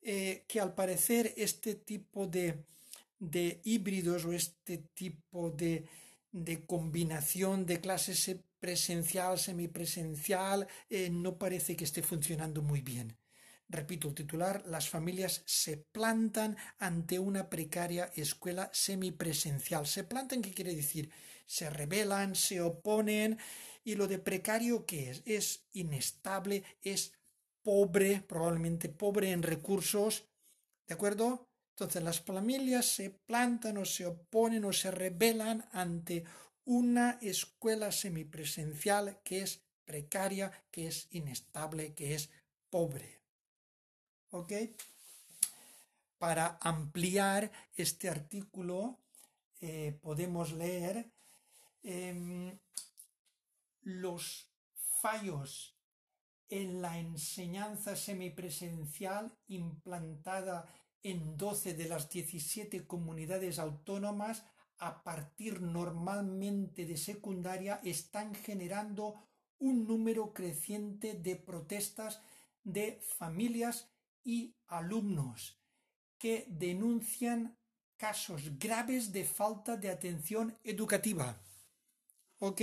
eh, 0.03 0.45
que 0.47 0.61
al 0.61 0.75
parecer 0.75 1.35
este 1.37 1.75
tipo 1.75 2.27
de, 2.27 2.65
de 3.19 3.61
híbridos 3.65 4.25
o 4.25 4.33
este 4.33 4.79
tipo 4.79 5.51
de, 5.51 5.85
de 6.33 6.65
combinación 6.65 7.67
de 7.67 7.81
clases 7.81 8.37
presencial, 8.59 9.39
semipresencial, 9.39 10.67
eh, 10.89 11.11
no 11.11 11.39
parece 11.39 11.77
que 11.77 11.85
esté 11.85 12.03
funcionando 12.03 12.63
muy 12.63 12.81
bien. 12.81 13.17
Repito 13.69 14.09
el 14.09 14.15
titular, 14.15 14.65
las 14.67 14.89
familias 14.89 15.43
se 15.45 15.77
plantan 15.77 16.57
ante 16.79 17.19
una 17.19 17.51
precaria 17.51 18.13
escuela 18.15 18.71
semipresencial. 18.73 19.87
Se 19.87 20.05
plantan, 20.05 20.41
¿qué 20.41 20.55
quiere 20.55 20.75
decir? 20.75 21.11
Se 21.47 21.69
rebelan, 21.69 22.37
se 22.37 22.61
oponen. 22.61 23.39
¿Y 23.83 23.97
lo 23.97 24.07
de 24.07 24.19
precario 24.21 24.87
qué 24.87 25.11
es? 25.11 25.23
Es 25.25 25.67
inestable, 25.73 26.63
es 26.83 27.13
pobre, 27.63 28.21
probablemente 28.21 28.89
pobre 28.89 29.33
en 29.33 29.43
recursos. 29.43 30.29
¿De 30.87 30.95
acuerdo? 30.95 31.49
Entonces 31.71 32.03
las 32.03 32.21
familias 32.21 32.87
se 32.87 33.11
plantan 33.11 33.77
o 33.79 33.85
se 33.85 34.07
oponen 34.07 34.65
o 34.65 34.73
se 34.73 34.91
rebelan 34.91 35.69
ante 35.73 36.25
una 36.67 37.19
escuela 37.23 37.93
semipresencial 37.93 39.21
que 39.23 39.41
es 39.43 39.63
precaria, 39.85 40.53
que 40.71 40.89
es 40.89 41.07
inestable, 41.13 41.95
que 41.95 42.15
es 42.15 42.29
pobre. 42.69 43.21
¿Ok? 44.31 44.53
Para 46.19 46.59
ampliar 46.61 47.53
este 47.77 48.09
artículo 48.09 48.99
eh, 49.61 49.97
podemos 50.03 50.53
leer 50.53 51.11
em, 51.83 52.59
los 53.83 54.51
fallos 55.01 55.77
en 56.49 56.83
la 56.83 56.99
enseñanza 56.99 57.95
semipresencial 57.97 59.37
implantada 59.47 60.67
en 61.03 61.37
12 61.37 61.75
de 61.75 61.89
las 61.89 62.11
17 62.11 62.87
comunidades 62.87 63.61
autónomas 63.61 64.45
a 64.79 65.03
partir 65.03 65.61
normalmente 65.61 66.85
de 66.85 66.97
secundaria 66.97 67.81
están 67.83 68.35
generando 68.35 69.15
un 69.59 69.87
número 69.87 70.33
creciente 70.33 71.15
de 71.15 71.37
protestas 71.37 72.21
de 72.63 73.01
familias 73.19 73.89
y 74.23 74.55
alumnos 74.67 75.59
que 76.19 76.47
denuncian 76.49 77.57
casos 77.97 78.59
graves 78.59 79.13
de 79.13 79.25
falta 79.25 79.77
de 79.77 79.91
atención 79.91 80.59
educativa. 80.65 81.41
¿Ok? 82.39 82.61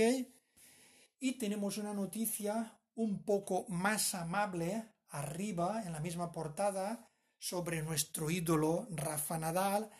Y 1.18 1.32
tenemos 1.38 1.78
una 1.78 1.94
noticia 1.94 2.78
un 2.94 3.24
poco 3.24 3.66
más 3.68 4.14
amable 4.14 4.84
arriba, 5.08 5.82
en 5.84 5.92
la 5.92 6.00
misma 6.00 6.32
portada, 6.32 7.08
sobre 7.38 7.82
nuestro 7.82 8.30
ídolo 8.30 8.86
Rafa 8.90 9.38
Nadal, 9.38 9.90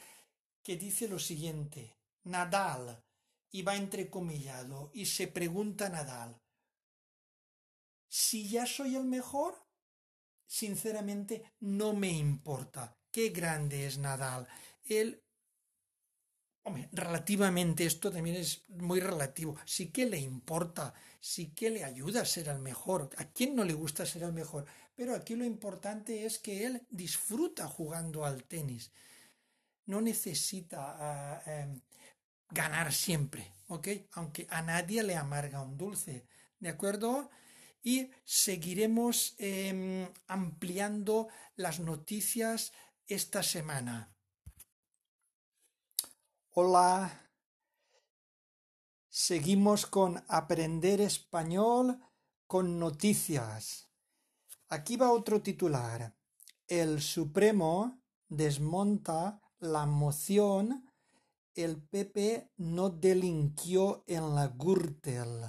que 0.62 0.76
dice 0.76 1.08
lo 1.08 1.18
siguiente. 1.18 1.94
Nadal, 2.24 3.02
y 3.50 3.62
va 3.62 3.76
entrecomillado, 3.76 4.90
y 4.92 5.06
se 5.06 5.28
pregunta 5.28 5.88
Nadal, 5.88 6.40
si 8.08 8.48
ya 8.48 8.66
soy 8.66 8.96
el 8.96 9.04
mejor, 9.04 9.64
sinceramente 10.46 11.52
no 11.60 11.92
me 11.92 12.10
importa. 12.10 12.96
Qué 13.10 13.30
grande 13.30 13.86
es 13.86 13.98
Nadal. 13.98 14.46
Él 14.84 15.24
Hombre, 16.66 16.88
relativamente 16.92 17.84
esto 17.84 18.10
también 18.10 18.36
es 18.36 18.64
muy 18.68 18.98
relativo. 18.98 19.54
Sí 19.66 19.90
que 19.90 20.06
le 20.06 20.18
importa, 20.18 20.94
sí 21.20 21.50
que 21.50 21.68
le 21.68 21.84
ayuda 21.84 22.22
a 22.22 22.24
ser 22.24 22.48
el 22.48 22.58
mejor. 22.58 23.10
¿A 23.18 23.26
quién 23.26 23.54
no 23.54 23.64
le 23.64 23.74
gusta 23.74 24.06
ser 24.06 24.22
el 24.22 24.32
mejor? 24.32 24.64
Pero 24.94 25.14
aquí 25.14 25.34
lo 25.34 25.44
importante 25.44 26.24
es 26.24 26.38
que 26.38 26.64
él 26.64 26.80
disfruta 26.88 27.68
jugando 27.68 28.24
al 28.24 28.44
tenis. 28.44 28.90
No 29.84 30.00
necesita 30.00 30.96
ah, 30.98 31.42
em, 31.44 31.80
ganar 32.54 32.92
siempre, 32.92 33.52
¿ok? 33.66 33.88
Aunque 34.12 34.46
a 34.48 34.62
nadie 34.62 35.02
le 35.02 35.16
amarga 35.16 35.60
un 35.60 35.76
dulce, 35.76 36.26
¿de 36.60 36.68
acuerdo? 36.68 37.30
Y 37.82 38.10
seguiremos 38.24 39.34
em, 39.38 40.08
ampliando 40.28 41.28
las 41.56 41.80
noticias 41.80 42.72
esta 43.06 43.42
semana. 43.42 44.14
Hola. 46.50 47.20
Seguimos 49.08 49.86
con 49.86 50.24
Aprender 50.28 51.00
Español 51.00 52.00
con 52.46 52.78
noticias. 52.78 53.90
Aquí 54.68 54.96
va 54.96 55.12
otro 55.12 55.42
titular. 55.42 56.16
El 56.66 57.00
Supremo 57.00 58.02
desmonta 58.28 59.40
la 59.58 59.86
moción 59.86 60.93
El 61.54 61.82
PP 61.82 62.50
no 62.58 62.90
delinquió 62.90 64.04
en 64.06 64.34
la 64.34 64.48
Gürtel. 64.48 65.44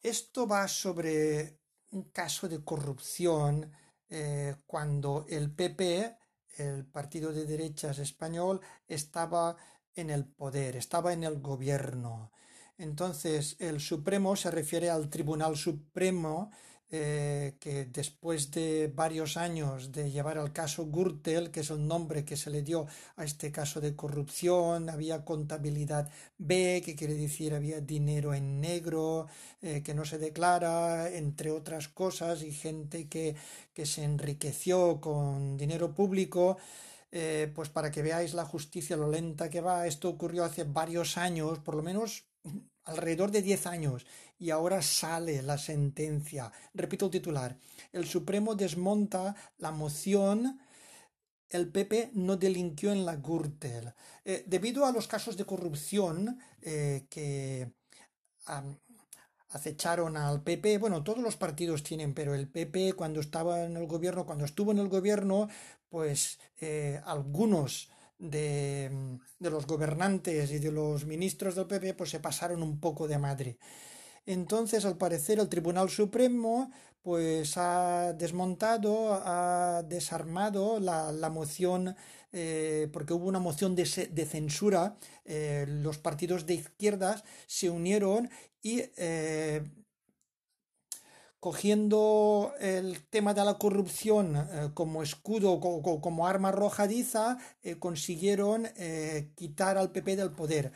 Esto 0.00 0.46
va 0.46 0.68
sobre 0.68 1.60
un 1.92 2.04
caso 2.10 2.48
de 2.48 2.62
corrupción 2.62 3.72
eh, 4.08 4.56
cuando 4.66 5.24
el 5.28 5.50
PP 5.50 6.16
el 6.58 6.86
partido 6.86 7.32
de 7.32 7.44
derechas 7.44 7.98
español 7.98 8.60
estaba 8.86 9.56
en 9.94 10.10
el 10.10 10.26
poder, 10.26 10.76
estaba 10.76 11.12
en 11.12 11.24
el 11.24 11.40
gobierno. 11.40 12.32
Entonces, 12.78 13.56
el 13.58 13.80
Supremo 13.80 14.36
se 14.36 14.50
refiere 14.50 14.90
al 14.90 15.08
Tribunal 15.08 15.56
Supremo 15.56 16.50
eh, 16.90 17.56
que 17.58 17.86
después 17.86 18.52
de 18.52 18.92
varios 18.94 19.36
años 19.36 19.90
de 19.90 20.10
llevar 20.12 20.38
al 20.38 20.52
caso 20.52 20.86
Gürtel, 20.86 21.50
que 21.50 21.60
es 21.60 21.70
el 21.70 21.86
nombre 21.86 22.24
que 22.24 22.36
se 22.36 22.48
le 22.50 22.62
dio 22.62 22.86
a 23.16 23.24
este 23.24 23.50
caso 23.50 23.80
de 23.80 23.96
corrupción, 23.96 24.88
había 24.88 25.24
contabilidad 25.24 26.08
B, 26.38 26.82
que 26.84 26.94
quiere 26.94 27.14
decir 27.14 27.54
había 27.54 27.80
dinero 27.80 28.34
en 28.34 28.60
negro, 28.60 29.26
eh, 29.62 29.82
que 29.82 29.94
no 29.94 30.04
se 30.04 30.18
declara, 30.18 31.10
entre 31.10 31.50
otras 31.50 31.88
cosas, 31.88 32.42
y 32.42 32.52
gente 32.52 33.08
que, 33.08 33.34
que 33.74 33.84
se 33.84 34.04
enriqueció 34.04 35.00
con 35.00 35.56
dinero 35.56 35.92
público. 35.92 36.56
Eh, 37.12 37.50
pues 37.54 37.68
para 37.68 37.90
que 37.90 38.02
veáis 38.02 38.34
la 38.34 38.44
justicia, 38.44 38.96
lo 38.96 39.08
lenta 39.08 39.48
que 39.48 39.60
va, 39.60 39.86
esto 39.86 40.08
ocurrió 40.08 40.44
hace 40.44 40.64
varios 40.64 41.16
años, 41.16 41.60
por 41.60 41.76
lo 41.76 41.82
menos 41.82 42.26
alrededor 42.84 43.30
de 43.30 43.42
10 43.42 43.66
años 43.66 44.06
y 44.38 44.50
ahora 44.50 44.82
sale 44.82 45.42
la 45.42 45.58
sentencia. 45.58 46.52
Repito 46.74 47.06
el 47.06 47.10
titular. 47.10 47.58
El 47.92 48.06
Supremo 48.06 48.54
desmonta 48.54 49.34
la 49.58 49.70
moción 49.70 50.60
el 51.50 51.68
PP 51.68 52.10
no 52.14 52.36
delinquió 52.36 52.92
en 52.92 53.06
la 53.06 53.16
Gürtel. 53.16 53.92
Eh, 54.24 54.44
debido 54.46 54.84
a 54.84 54.92
los 54.92 55.06
casos 55.06 55.36
de 55.36 55.44
corrupción 55.44 56.38
eh, 56.60 57.06
que 57.08 57.72
acecharon 59.50 60.16
al 60.16 60.42
PP, 60.42 60.78
bueno, 60.78 61.02
todos 61.02 61.22
los 61.22 61.36
partidos 61.36 61.82
tienen, 61.82 62.14
pero 62.14 62.34
el 62.34 62.48
PP 62.48 62.94
cuando 62.94 63.20
estaba 63.20 63.64
en 63.64 63.76
el 63.76 63.86
gobierno, 63.86 64.26
cuando 64.26 64.44
estuvo 64.44 64.72
en 64.72 64.78
el 64.78 64.88
gobierno, 64.88 65.48
pues 65.88 66.38
eh, 66.60 67.00
algunos 67.04 67.90
de, 68.18 69.18
de, 69.38 69.50
los 69.50 69.66
gobernantes 69.66 70.50
y 70.50 70.58
de 70.58 70.72
los 70.72 71.04
ministros 71.04 71.54
del 71.54 71.66
PP 71.66 71.94
pues 71.94 72.10
se 72.10 72.20
pasaron 72.20 72.62
un 72.62 72.80
poco 72.80 73.08
de 73.08 73.18
madre. 73.18 73.58
Entonces, 74.26 74.84
al 74.84 74.98
parecer, 74.98 75.38
el 75.38 75.48
Tribunal 75.48 75.88
Supremo 75.88 76.70
pues 77.02 77.56
ha 77.56 78.14
desmontado, 78.14 79.14
ha 79.24 79.84
desarmado 79.84 80.80
la, 80.80 81.12
la 81.12 81.30
moción, 81.30 81.94
eh, 82.32 82.88
porque 82.92 83.14
hubo 83.14 83.28
una 83.28 83.38
moción 83.38 83.76
de, 83.76 83.84
de 84.12 84.26
censura, 84.26 84.96
eh, 85.24 85.66
los 85.68 85.98
partidos 85.98 86.46
de 86.46 86.54
izquierdas 86.54 87.22
se 87.46 87.70
unieron 87.70 88.28
y 88.60 88.82
cogiendo 91.46 92.54
el 92.58 93.04
tema 93.08 93.32
de 93.32 93.44
la 93.44 93.54
corrupción 93.54 94.34
eh, 94.34 94.70
como 94.74 95.04
escudo, 95.04 95.60
como, 95.60 96.00
como 96.00 96.26
arma 96.26 96.48
arrojadiza, 96.48 97.38
eh, 97.62 97.76
consiguieron 97.78 98.66
eh, 98.74 99.30
quitar 99.36 99.78
al 99.78 99.92
PP 99.92 100.16
del 100.16 100.32
poder. 100.32 100.72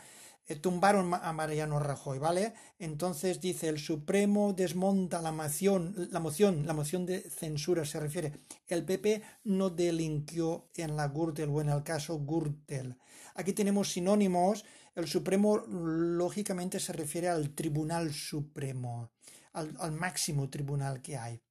tumbaron 0.61 1.13
a 1.13 1.33
Mariano 1.33 1.81
Rajoy, 1.81 2.21
¿vale? 2.21 2.55
Entonces 2.79 3.41
dice, 3.41 3.69
el 3.69 3.81
Supremo 3.81 4.53
desmonta 4.53 5.21
la 5.21 5.33
moción, 5.33 6.09
la 6.13 6.21
moción, 6.21 6.65
la 6.65 6.73
moción 6.73 7.05
de 7.05 7.19
censura 7.19 7.85
se 7.85 7.99
refiere. 7.99 8.35
El 8.69 8.85
PP 8.85 9.23
no 9.43 9.71
delinquió 9.71 10.69
en 10.77 10.95
la 10.95 11.09
Gürtel 11.09 11.51
o 11.51 11.61
en 11.61 11.71
el 11.71 11.83
caso 11.83 12.21
Gürtel. 12.21 12.97
Aquí 13.35 13.53
tenemos 13.55 13.91
sinónimos. 13.91 14.65
El 14.95 15.09
Supremo 15.09 15.57
lógicamente 15.57 16.79
se 16.79 16.93
refiere 16.93 17.29
al 17.29 17.57
Tribunal 17.57 18.13
Supremo 18.13 19.11
al, 19.53 19.93
máximo 19.93 20.49
tribunal 20.49 21.03
que 21.03 21.17
hay 21.17 21.43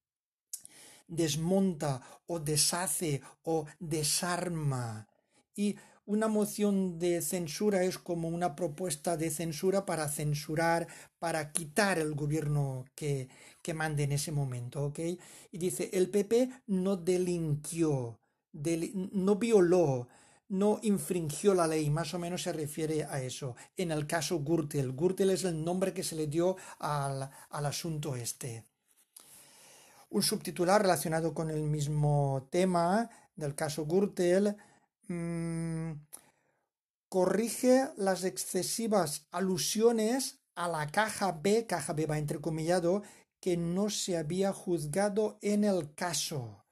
desmonta 1.07 2.01
o 2.27 2.39
deshace 2.39 3.21
o 3.43 3.65
desarma. 3.79 5.07
Y 5.55 5.75
una 6.05 6.27
moción 6.27 6.97
de 6.97 7.21
censura 7.21 7.83
es 7.83 7.97
como 7.97 8.29
una 8.29 8.55
propuesta 8.55 9.17
de 9.17 9.29
censura 9.29 9.85
para 9.85 10.07
censurar, 10.07 10.87
para 11.19 11.51
quitar 11.51 11.99
el 11.99 12.15
gobierno 12.15 12.85
que, 12.95 13.27
que 13.61 13.73
mande 13.73 14.03
en 14.03 14.13
ese 14.13 14.31
momento, 14.31 14.85
¿ok? 14.85 14.99
Y 15.51 15.57
dice, 15.57 15.89
el 15.93 16.09
PP 16.09 16.49
no 16.67 16.95
delinquió, 16.95 18.19
no 18.53 19.35
violó, 19.35 20.07
no 20.49 20.79
infringió 20.81 21.53
la 21.53 21.67
ley, 21.67 21.89
más 21.89 22.13
o 22.13 22.19
menos 22.19 22.43
se 22.43 22.51
refiere 22.51 23.05
a 23.05 23.21
eso. 23.21 23.55
En 23.77 23.91
el 23.91 24.07
caso 24.07 24.39
Gürtel, 24.43 24.93
Gürtel 24.93 25.29
es 25.29 25.43
el 25.43 25.63
nombre 25.63 25.93
que 25.93 26.03
se 26.03 26.15
le 26.15 26.27
dio 26.27 26.57
al, 26.79 27.29
asunto 27.49 28.15
este. 28.15 28.65
Un 30.09 30.23
subtitular 30.23 30.81
relacionado 30.81 31.33
con 31.33 31.51
el 31.51 31.61
mismo 31.61 32.47
tema 32.49 33.09
del 33.35 33.53
caso 33.53 33.85
Gürtel 33.85 34.55
mm, 35.07 35.91
corrige 37.07 37.89
las 37.97 38.23
excesivas 38.23 39.27
alusiones 39.31 40.39
a 40.55 40.67
la 40.67 40.87
caja 40.87 41.31
B, 41.31 41.67
caja 41.67 41.93
B 41.93 42.07
va 42.07 42.17
entrecomillado, 42.17 43.03
que 43.39 43.55
no 43.55 43.89
se 43.89 44.17
había 44.17 44.51
juzgado 44.51 45.37
en 45.41 45.63
el 45.63 45.93
caso 45.93 46.65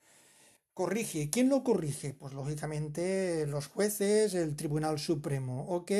corrige. 0.77 1.31
¿Quién 1.31 1.49
lo 1.49 1.63
corrige? 1.63 2.13
Pues 2.13 2.35
lógicamente 2.35 3.47
los 3.47 3.65
jueces, 3.65 4.35
el 4.35 4.55
Tribunal 4.55 4.99
Supremo, 4.99 5.65
¿ok? 5.69 5.91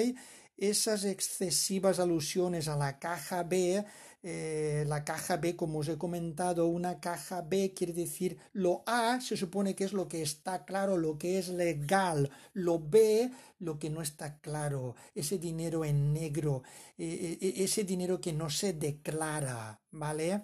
Esas 0.55 1.03
excesivas 1.03 1.99
alusiones 1.99 2.67
a 2.67 2.77
la 2.77 2.99
caja 2.99 3.41
B, 3.41 3.83
eh, 4.21 4.85
la 4.87 5.03
caja 5.03 5.37
B, 5.37 5.55
como 5.55 5.79
os 5.79 5.87
he 5.87 5.97
comentado, 5.97 6.67
una 6.67 6.99
caja 6.99 7.41
B 7.41 7.73
quiere 7.73 7.93
decir 7.93 8.37
lo 8.53 8.83
A 8.85 9.19
se 9.19 9.35
supone 9.35 9.73
que 9.73 9.85
es 9.85 9.93
lo 9.93 10.07
que 10.07 10.21
está 10.21 10.63
claro, 10.63 10.95
lo 10.95 11.17
que 11.17 11.39
es 11.39 11.49
legal, 11.49 12.29
lo 12.53 12.79
B, 12.79 13.31
lo 13.57 13.79
que 13.79 13.89
no 13.89 14.03
está 14.03 14.37
claro, 14.41 14.95
ese 15.15 15.39
dinero 15.39 15.85
en 15.85 16.13
negro, 16.13 16.61
eh, 16.99 17.39
eh, 17.41 17.53
ese 17.63 17.83
dinero 17.83 18.21
que 18.21 18.31
no 18.31 18.51
se 18.51 18.73
declara, 18.73 19.81
¿vale? 19.89 20.43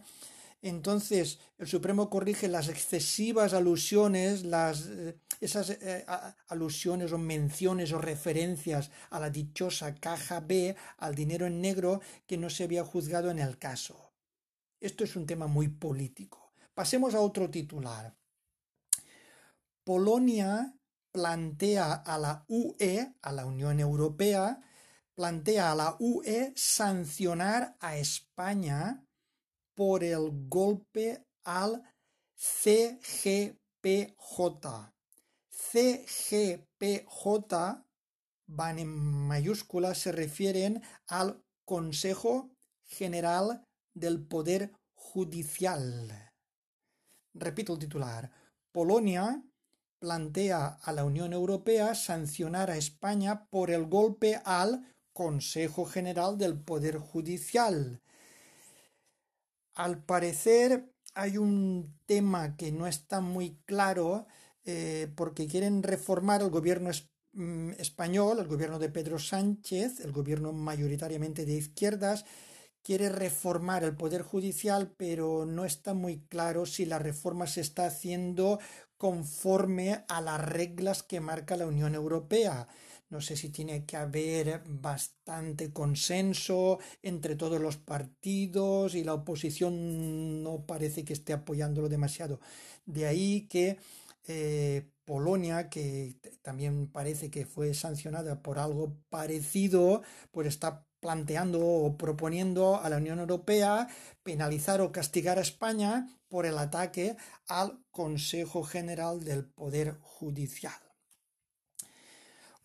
Entonces, 0.64 1.40
el 1.58 1.68
Supremo 1.68 2.10
corrige 2.10 2.48
las 2.48 2.70
excesivas 2.70 3.54
alusiones, 3.54 4.46
las, 4.46 4.86
eh, 4.86 5.20
esas 5.42 5.72
eh, 5.72 6.06
alusiones 6.48 7.12
o 7.12 7.18
menciones 7.18 7.92
o 7.92 7.98
referencias 7.98 8.90
a 9.10 9.20
la 9.20 9.30
dichosa 9.30 9.94
caja 9.96 10.40
B, 10.40 10.74
al 11.00 11.16
dinero 11.16 11.46
en 11.48 11.60
negro, 11.60 12.00
que 12.26 12.38
no 12.38 12.50
se 12.50 12.64
había 12.64 12.86
juzgado 12.86 13.30
en 13.30 13.40
el 13.40 13.58
caso. 13.58 14.14
Esto 14.80 15.04
es 15.04 15.18
un 15.18 15.26
tema 15.26 15.48
muy 15.48 15.68
político. 15.68 16.54
Pasemos 16.74 17.14
a 17.14 17.20
otro 17.20 17.50
titular. 17.50 18.16
Polonia 19.84 20.74
plantea 21.12 21.92
a 21.92 22.18
la 22.18 22.46
UE, 22.48 23.16
a 23.22 23.32
la 23.34 23.46
Unión 23.46 23.82
Europea, 23.82 24.62
plantea 25.14 25.74
a 25.74 25.76
la 25.76 25.98
UE 26.00 26.54
sancionar 26.56 27.76
a 27.82 27.98
España 27.98 29.04
por 29.76 30.04
el 30.04 30.48
golpe 30.48 31.26
al 31.44 31.84
CGPJ. 32.36 33.58
CGPJ 35.50 37.28
van 38.48 38.80
en 38.80 38.90
mayúsculas, 38.90 39.98
se 39.98 40.12
refieren 40.12 40.82
al 41.08 41.44
Consejo 41.66 42.52
General 42.86 43.66
del 43.94 44.26
Poder 44.26 44.74
Judicial. 44.94 46.32
Repito 47.34 47.74
el 47.74 47.80
titular. 47.80 48.32
Polonia 48.72 49.44
plantea 50.00 50.80
a 50.82 50.92
la 50.92 51.06
Unión 51.06 51.34
Europea 51.34 51.96
sancionar 51.96 52.70
a 52.70 52.78
España 52.78 53.46
por 53.50 53.72
el 53.72 53.86
golpe 53.86 54.42
al 54.44 54.94
Consejo 55.14 55.86
General 55.86 56.38
del 56.38 56.60
Poder 56.60 56.98
Judicial. 56.98 58.02
Al 59.76 60.04
parecer 60.04 60.94
hay 61.16 61.38
un 61.38 61.96
tema 62.06 62.56
que 62.56 62.72
no 62.72 62.88
está 62.88 63.22
muy 63.22 63.58
claro 63.66 64.28
eh, 64.66 65.12
porque 65.16 65.48
quieren 65.48 65.84
reformar 65.84 66.42
el 66.42 66.50
gobierno 66.50 66.92
mm, 67.34 67.72
español, 67.80 68.40
el 68.40 68.48
gobierno 68.48 68.80
de 68.80 68.90
Pedro 68.90 69.20
Sánchez, 69.20 70.00
el 70.00 70.12
gobierno 70.12 70.54
mayoritariamente 70.54 71.46
de 71.46 71.54
izquierdas, 71.54 72.26
quiere 72.84 73.10
reformar 73.10 73.84
el 73.84 73.96
Poder 73.96 74.22
Judicial, 74.22 74.94
pero 74.98 75.46
no 75.46 75.66
está 75.66 75.94
muy 75.94 76.20
claro 76.28 76.66
si 76.66 76.86
la 76.86 77.00
reforma 77.00 77.48
se 77.48 77.62
está 77.62 77.86
haciendo 77.88 78.60
conforme 78.98 80.06
a 80.08 80.22
las 80.22 80.40
reglas 80.40 81.04
que 81.04 81.20
marca 81.20 81.58
la 81.58 81.68
Unión 81.68 81.96
Europea. 81.96 82.68
No 83.14 83.22
sé 83.22 83.38
si 83.38 83.50
tiene 83.50 83.86
que 83.86 83.96
haber 83.96 84.64
bastante 84.66 85.72
consenso 85.72 86.80
entre 87.04 87.36
todos 87.36 87.62
los 87.62 87.78
partidos 87.78 88.96
y 88.96 89.04
la 89.04 89.14
oposición 89.14 90.42
no 90.42 90.66
parece 90.66 91.06
que 91.06 91.14
esté 91.14 91.32
apoyándolo 91.32 91.90
demasiado. 91.90 92.40
De 92.88 93.06
ahí 93.06 93.48
que 93.48 93.78
eh, 94.26 94.90
Polonia, 95.06 95.70
que 95.70 96.16
también 96.42 96.88
parece 96.88 97.30
que 97.30 97.46
fue 97.46 97.76
sancionada 97.76 98.42
por 98.42 98.58
algo 98.58 98.98
parecido, 99.10 100.02
pues 100.32 100.48
está 100.48 100.88
planteando 101.00 101.60
o 101.64 101.96
proponiendo 102.00 102.82
a 102.82 102.90
la 102.90 102.98
Unión 102.98 103.20
Europea 103.20 103.90
penalizar 104.24 104.82
o 104.82 104.92
castigar 104.92 105.38
a 105.38 105.42
España 105.44 106.08
por 106.30 106.48
el 106.48 106.58
ataque 106.58 107.16
al 107.48 107.80
Consejo 107.92 108.64
General 108.64 109.24
del 109.24 109.46
Poder 109.46 110.00
Judicial. 110.02 110.93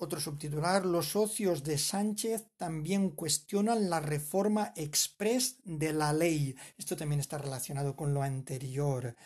Otro 0.01 0.21
subtitular, 0.21 0.87
los 0.87 1.09
socios 1.09 1.65
de 1.65 1.77
Sánchez 1.77 2.47
también 2.57 3.11
cuestionan 3.11 3.91
la 3.91 3.99
reforma 3.99 4.73
express 4.77 5.57
de 5.65 5.93
la 5.93 6.13
ley. 6.13 6.55
Esto 6.77 6.97
también 6.97 7.21
está 7.21 7.37
relacionado 7.37 7.97
con 7.97 8.15
lo 8.15 8.23
anterior. 8.23 9.17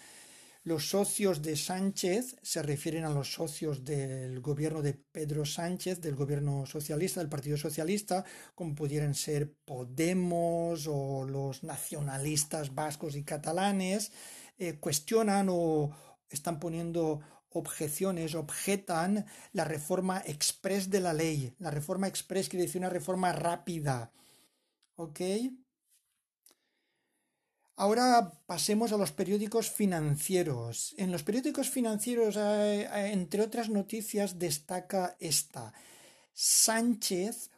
Los 0.64 0.88
socios 0.88 1.42
de 1.42 1.56
Sánchez 1.56 2.36
se 2.40 2.62
refieren 2.62 3.04
a 3.04 3.10
los 3.10 3.34
socios 3.34 3.84
del 3.84 4.40
gobierno 4.40 4.80
de 4.80 4.94
Pedro 4.94 5.44
Sánchez, 5.44 6.00
del 6.00 6.14
gobierno 6.14 6.64
socialista, 6.64 7.20
del 7.20 7.28
Partido 7.28 7.58
Socialista, 7.58 8.24
como 8.54 8.74
pudieran 8.74 9.14
ser 9.14 9.52
Podemos 9.66 10.86
o 10.88 11.26
los 11.26 11.64
nacionalistas 11.64 12.74
vascos 12.74 13.14
y 13.14 13.24
catalanes, 13.24 14.10
eh, 14.56 14.78
cuestionan 14.80 15.48
o 15.50 15.90
están 16.30 16.58
poniendo 16.58 17.20
objeciones, 17.54 18.34
objetan 18.34 19.26
la 19.52 19.64
reforma 19.64 20.22
express 20.26 20.90
de 20.90 21.00
la 21.00 21.12
ley. 21.12 21.54
La 21.58 21.70
reforma 21.70 22.08
express 22.08 22.48
quiere 22.48 22.66
decir 22.66 22.80
una 22.80 22.88
reforma 22.90 23.32
rápida. 23.32 24.12
¿Ok? 24.96 25.20
Ahora 27.76 28.30
pasemos 28.46 28.92
a 28.92 28.96
los 28.96 29.12
periódicos 29.12 29.70
financieros. 29.70 30.94
En 30.98 31.10
los 31.10 31.22
periódicos 31.22 31.70
financieros, 31.70 32.36
eh, 32.36 32.82
eh, 32.82 33.10
entre 33.12 33.42
otras 33.42 33.70
noticias, 33.70 34.38
destaca 34.38 35.16
esta. 35.18 35.72
Sánchez 36.32 37.50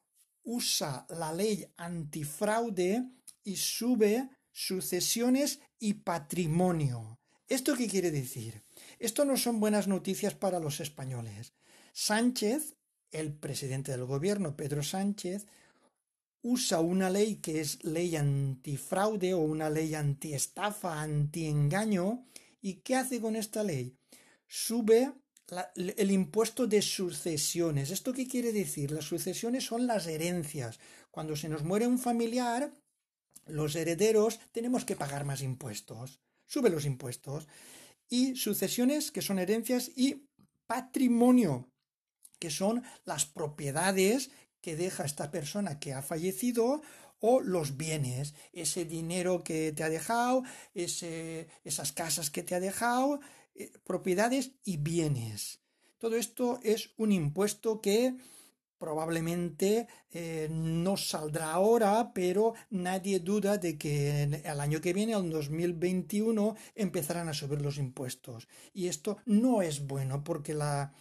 usa 0.45 1.07
la 1.11 1.33
ley 1.33 1.67
antifraude 1.77 3.05
y 3.43 3.57
sube 3.57 4.29
sucesiones 4.53 5.61
y 5.79 5.95
patrimonio. 5.95 7.19
¿Esto 7.49 7.75
qué 7.77 7.89
quiere 7.89 8.11
decir? 8.11 8.63
Esto 9.05 9.27
no 9.27 9.37
son 9.37 9.61
buenas 9.61 9.87
noticias 9.87 10.33
para 10.33 10.59
los 10.59 10.81
españoles. 10.81 11.53
Sánchez, 11.93 12.75
el 13.11 13.35
presidente 13.35 13.93
del 13.93 14.07
gobierno, 14.07 14.57
Pedro 14.57 14.83
Sánchez, 14.83 15.47
usa 16.41 16.81
una 16.81 17.11
ley 17.11 17.37
que 17.37 17.61
es 17.61 17.85
ley 17.85 18.17
antifraude 18.17 19.35
o 19.35 19.41
una 19.41 19.69
ley 19.69 19.95
antiestafa, 19.95 21.03
antiengaño. 21.03 22.25
¿Y 22.63 22.77
qué 22.77 22.97
hace 22.97 23.21
con 23.21 23.37
esta 23.37 23.63
ley? 23.63 23.95
Sube 24.47 25.13
el 25.75 26.11
impuesto 26.11 26.67
de 26.67 26.81
sucesiones. 26.81 27.91
¿Esto 27.91 28.15
qué 28.15 28.27
quiere 28.27 28.53
decir? 28.53 28.91
Las 28.91 29.05
sucesiones 29.05 29.67
son 29.67 29.87
las 29.87 30.07
herencias. 30.07 30.81
Cuando 31.11 31.37
se 31.37 31.51
nos 31.51 31.63
muere 31.63 31.87
un 31.87 31.99
familiar, 31.99 32.73
los 33.49 33.77
herederos 33.77 34.41
tenemos 34.51 34.87
que 34.87 34.97
pagar 34.97 35.27
más 35.27 35.43
impuestos. 35.43 36.21
Sube 36.47 36.71
los 36.71 36.87
impuestos. 36.87 37.47
Y 38.09 38.37
sucesiones, 38.37 39.11
que 39.11 39.23
son 39.23 39.39
herencias, 39.39 39.91
y 39.97 40.27
patrimonio, 40.67 41.71
que 42.39 42.51
son 42.51 42.83
las 43.05 43.27
propiedades 43.27 44.31
que 44.61 44.77
deja 44.77 45.05
esta 45.05 45.31
persona 45.31 45.79
que 45.79 45.93
ha 45.93 46.03
fallecido 46.03 46.83
o 47.21 47.41
los 47.41 47.77
bienes, 47.77 48.35
ese 48.53 48.85
dinero 48.85 49.45
que 49.45 49.73
te 49.73 49.83
ha 49.83 49.89
dejado, 49.89 50.43
esas 50.75 51.93
casas 51.93 52.31
que 52.31 52.43
te 52.43 52.55
ha 52.55 52.61
dejado, 52.61 53.21
eh, 53.55 53.73
propiedades 53.85 54.53
y 54.65 54.77
bienes. 54.77 55.61
Todo 55.99 56.17
esto 56.17 56.61
es 56.63 56.91
un 56.97 57.13
impuesto 57.13 57.81
que 57.81 58.17
probablemente 58.85 59.89
eh, 60.13 60.47
no 60.51 60.99
saldrá 60.99 61.53
ahora, 61.53 62.13
pero 62.13 62.53
nadie 62.69 63.19
duda 63.19 63.57
de 63.57 63.79
que 63.79 64.25
el 64.45 64.61
año 64.61 64.83
que 64.83 64.93
viene, 64.93 65.15
el 65.15 65.31
2021, 65.31 66.55
empezarán 66.75 67.31
a 67.31 67.33
subir 67.33 67.63
los 67.63 67.79
impuestos. 67.79 68.47
Y 68.75 68.89
esto 68.89 69.17
no 69.25 69.63
es 69.63 69.87
bueno 69.87 70.23
porque 70.23 70.53
la 70.53 70.93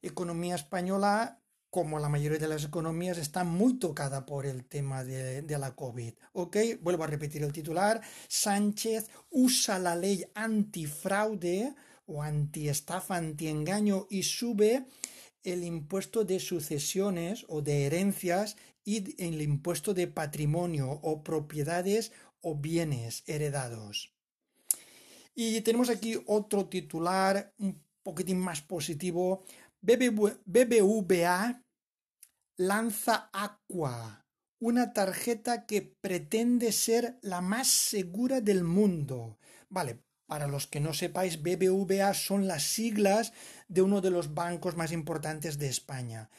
economía 0.00 0.54
española 0.54 1.38
como 1.68 1.98
la 1.98 2.08
mayoría 2.08 2.38
de 2.38 2.48
las 2.48 2.64
economías, 2.64 3.16
está 3.16 3.44
muy 3.44 3.78
tocada 3.78 4.26
por 4.26 4.44
el 4.44 4.66
tema 4.66 5.04
de, 5.04 5.58
la 5.58 5.74
COVID. 5.74 6.12
¿Ok? 6.34 6.56
Vuelvo 6.82 7.04
a 7.04 7.06
repetir 7.06 7.42
el 7.42 7.52
titular. 7.52 7.98
Sánchez 8.28 9.08
usa 9.30 9.78
la 9.78 9.96
ley 9.96 10.22
antifraude 10.34 11.74
o 12.04 12.22
antiestafa, 12.22 13.16
antiengaño 13.16 14.06
y 14.10 14.22
sube 14.22 14.84
el 15.42 15.64
impuesto 15.64 16.24
de 16.24 16.40
sucesiones 16.40 17.44
o 17.48 17.62
de 17.62 17.86
herencias 17.86 18.56
y 18.84 19.22
el 19.22 19.40
impuesto 19.42 19.94
de 19.94 20.08
patrimonio 20.08 20.90
o 21.02 21.22
propiedades 21.22 22.12
o 22.40 22.56
bienes 22.56 23.22
heredados. 23.26 24.12
Y 25.34 25.60
tenemos 25.62 25.88
aquí 25.88 26.20
otro 26.26 26.68
titular 26.68 27.54
un 27.58 27.82
poquitín 28.02 28.38
más 28.38 28.60
positivo 28.60 29.44
BBVA 29.80 31.62
lanza 32.56 33.30
Aqua, 33.32 34.26
una 34.60 34.92
tarjeta 34.92 35.66
que 35.66 35.82
pretende 35.82 36.70
ser 36.70 37.18
la 37.22 37.40
más 37.40 37.66
segura 37.68 38.40
del 38.40 38.62
mundo. 38.62 39.38
Vale, 39.68 40.04
para 40.32 40.46
los 40.46 40.66
que 40.66 40.80
no 40.80 40.94
sepáis, 40.94 41.42
BBVA 41.42 42.14
son 42.14 42.48
las 42.48 42.62
siglas 42.62 43.34
de 43.68 43.82
uno 43.82 44.00
de 44.00 44.10
los 44.10 44.32
bancos 44.32 44.78
más 44.78 44.90
importantes 44.90 45.58
de 45.58 45.66
España. 45.66 46.30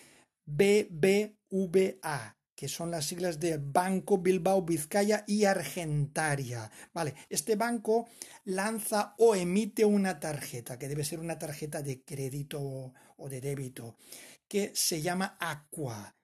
BBVA, 0.47 2.35
que 2.55 2.67
son 2.67 2.89
las 2.89 3.05
siglas 3.05 3.39
de 3.39 3.59
Banco 3.59 4.17
Bilbao 4.17 4.63
Vizcaya 4.63 5.23
y 5.27 5.45
Argentaria. 5.45 6.71
Vale, 6.91 7.13
este 7.29 7.55
banco 7.55 8.07
lanza 8.45 9.13
o 9.19 9.35
emite 9.35 9.85
una 9.85 10.19
tarjeta, 10.19 10.79
que 10.79 10.87
debe 10.87 11.03
ser 11.03 11.19
una 11.19 11.37
tarjeta 11.37 11.83
de 11.83 12.01
crédito 12.01 12.59
o 13.15 13.29
de 13.29 13.41
débito, 13.41 13.95
que 14.47 14.71
se 14.73 15.03
llama 15.03 15.37
Aqua 15.39 16.15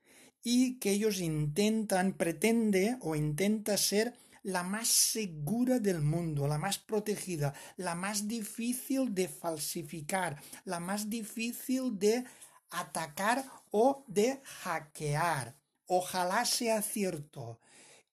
y 0.41 0.79
que 0.79 0.89
ellos 0.89 1.21
intentan, 1.21 2.13
pretende 2.13 2.97
o 3.01 3.15
intenta 3.15 3.77
ser 3.77 4.15
la 4.49 4.63
más 4.63 4.87
segura 4.87 5.79
del 5.79 6.01
mundo, 6.01 6.47
la 6.47 6.57
más 6.57 6.77
protegida, 6.79 7.53
la 7.77 7.95
más 7.95 8.27
difícil 8.27 9.13
de 9.13 9.27
falsificar, 9.27 10.41
la 10.65 10.79
más 10.79 11.09
difícil 11.09 11.97
de 11.97 12.25
atacar 12.69 13.45
o 13.71 14.03
de 14.07 14.41
hackear. 14.43 15.55
Ojalá 15.85 16.45
sea 16.45 16.81
cierto. 16.81 17.59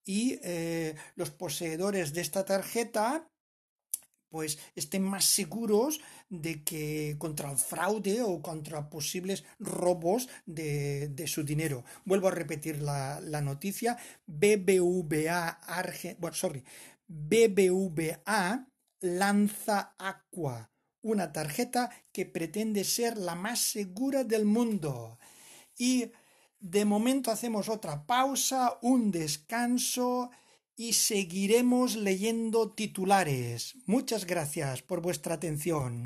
Y 0.05 0.39
eh, 0.43 0.95
los 1.17 1.31
poseedores 1.31 2.13
de 2.13 2.21
esta 2.21 2.45
tarjeta 2.45 3.29
pues 4.29 4.59
estén 4.75 5.03
más 5.03 5.25
seguros 5.25 6.01
de 6.29 6.63
que 6.65 7.17
contra 7.19 7.51
el 7.51 7.59
fraude 7.59 8.23
o 8.23 8.43
contra 8.43 8.91
posibles 8.91 9.45
robos 9.59 10.29
de, 10.45 11.25
su 11.27 11.45
dinero. 11.45 11.85
Vuelvo 12.05 12.29
a 12.29 12.33
repetir 12.33 12.83
la, 12.83 13.21
noticia. 13.41 13.97
BBVA 14.27 15.61
bueno, 16.19 16.35
sorry, 16.35 16.65
BBVA 17.07 18.69
lanza 19.01 19.95
Aqua, 19.99 20.71
una 21.03 21.33
tarjeta 21.33 21.91
que 22.13 22.27
pretende 22.27 22.85
ser 22.85 23.17
la 23.17 23.35
más 23.35 23.61
segura 23.61 24.25
del 24.25 24.45
mundo. 24.45 25.19
Y 25.79 26.11
de 26.59 26.85
momento 26.85 27.31
hacemos 27.31 27.69
otra 27.69 28.07
pausa, 28.07 28.79
un 28.83 29.11
descanso 29.11 30.31
y 30.77 30.93
seguiremos 30.93 31.97
leyendo 31.97 32.71
titulares. 32.71 33.77
Muchas 33.87 34.27
gracias 34.27 34.83
por 34.83 35.01
vuestra 35.01 35.35
atención. 35.35 35.95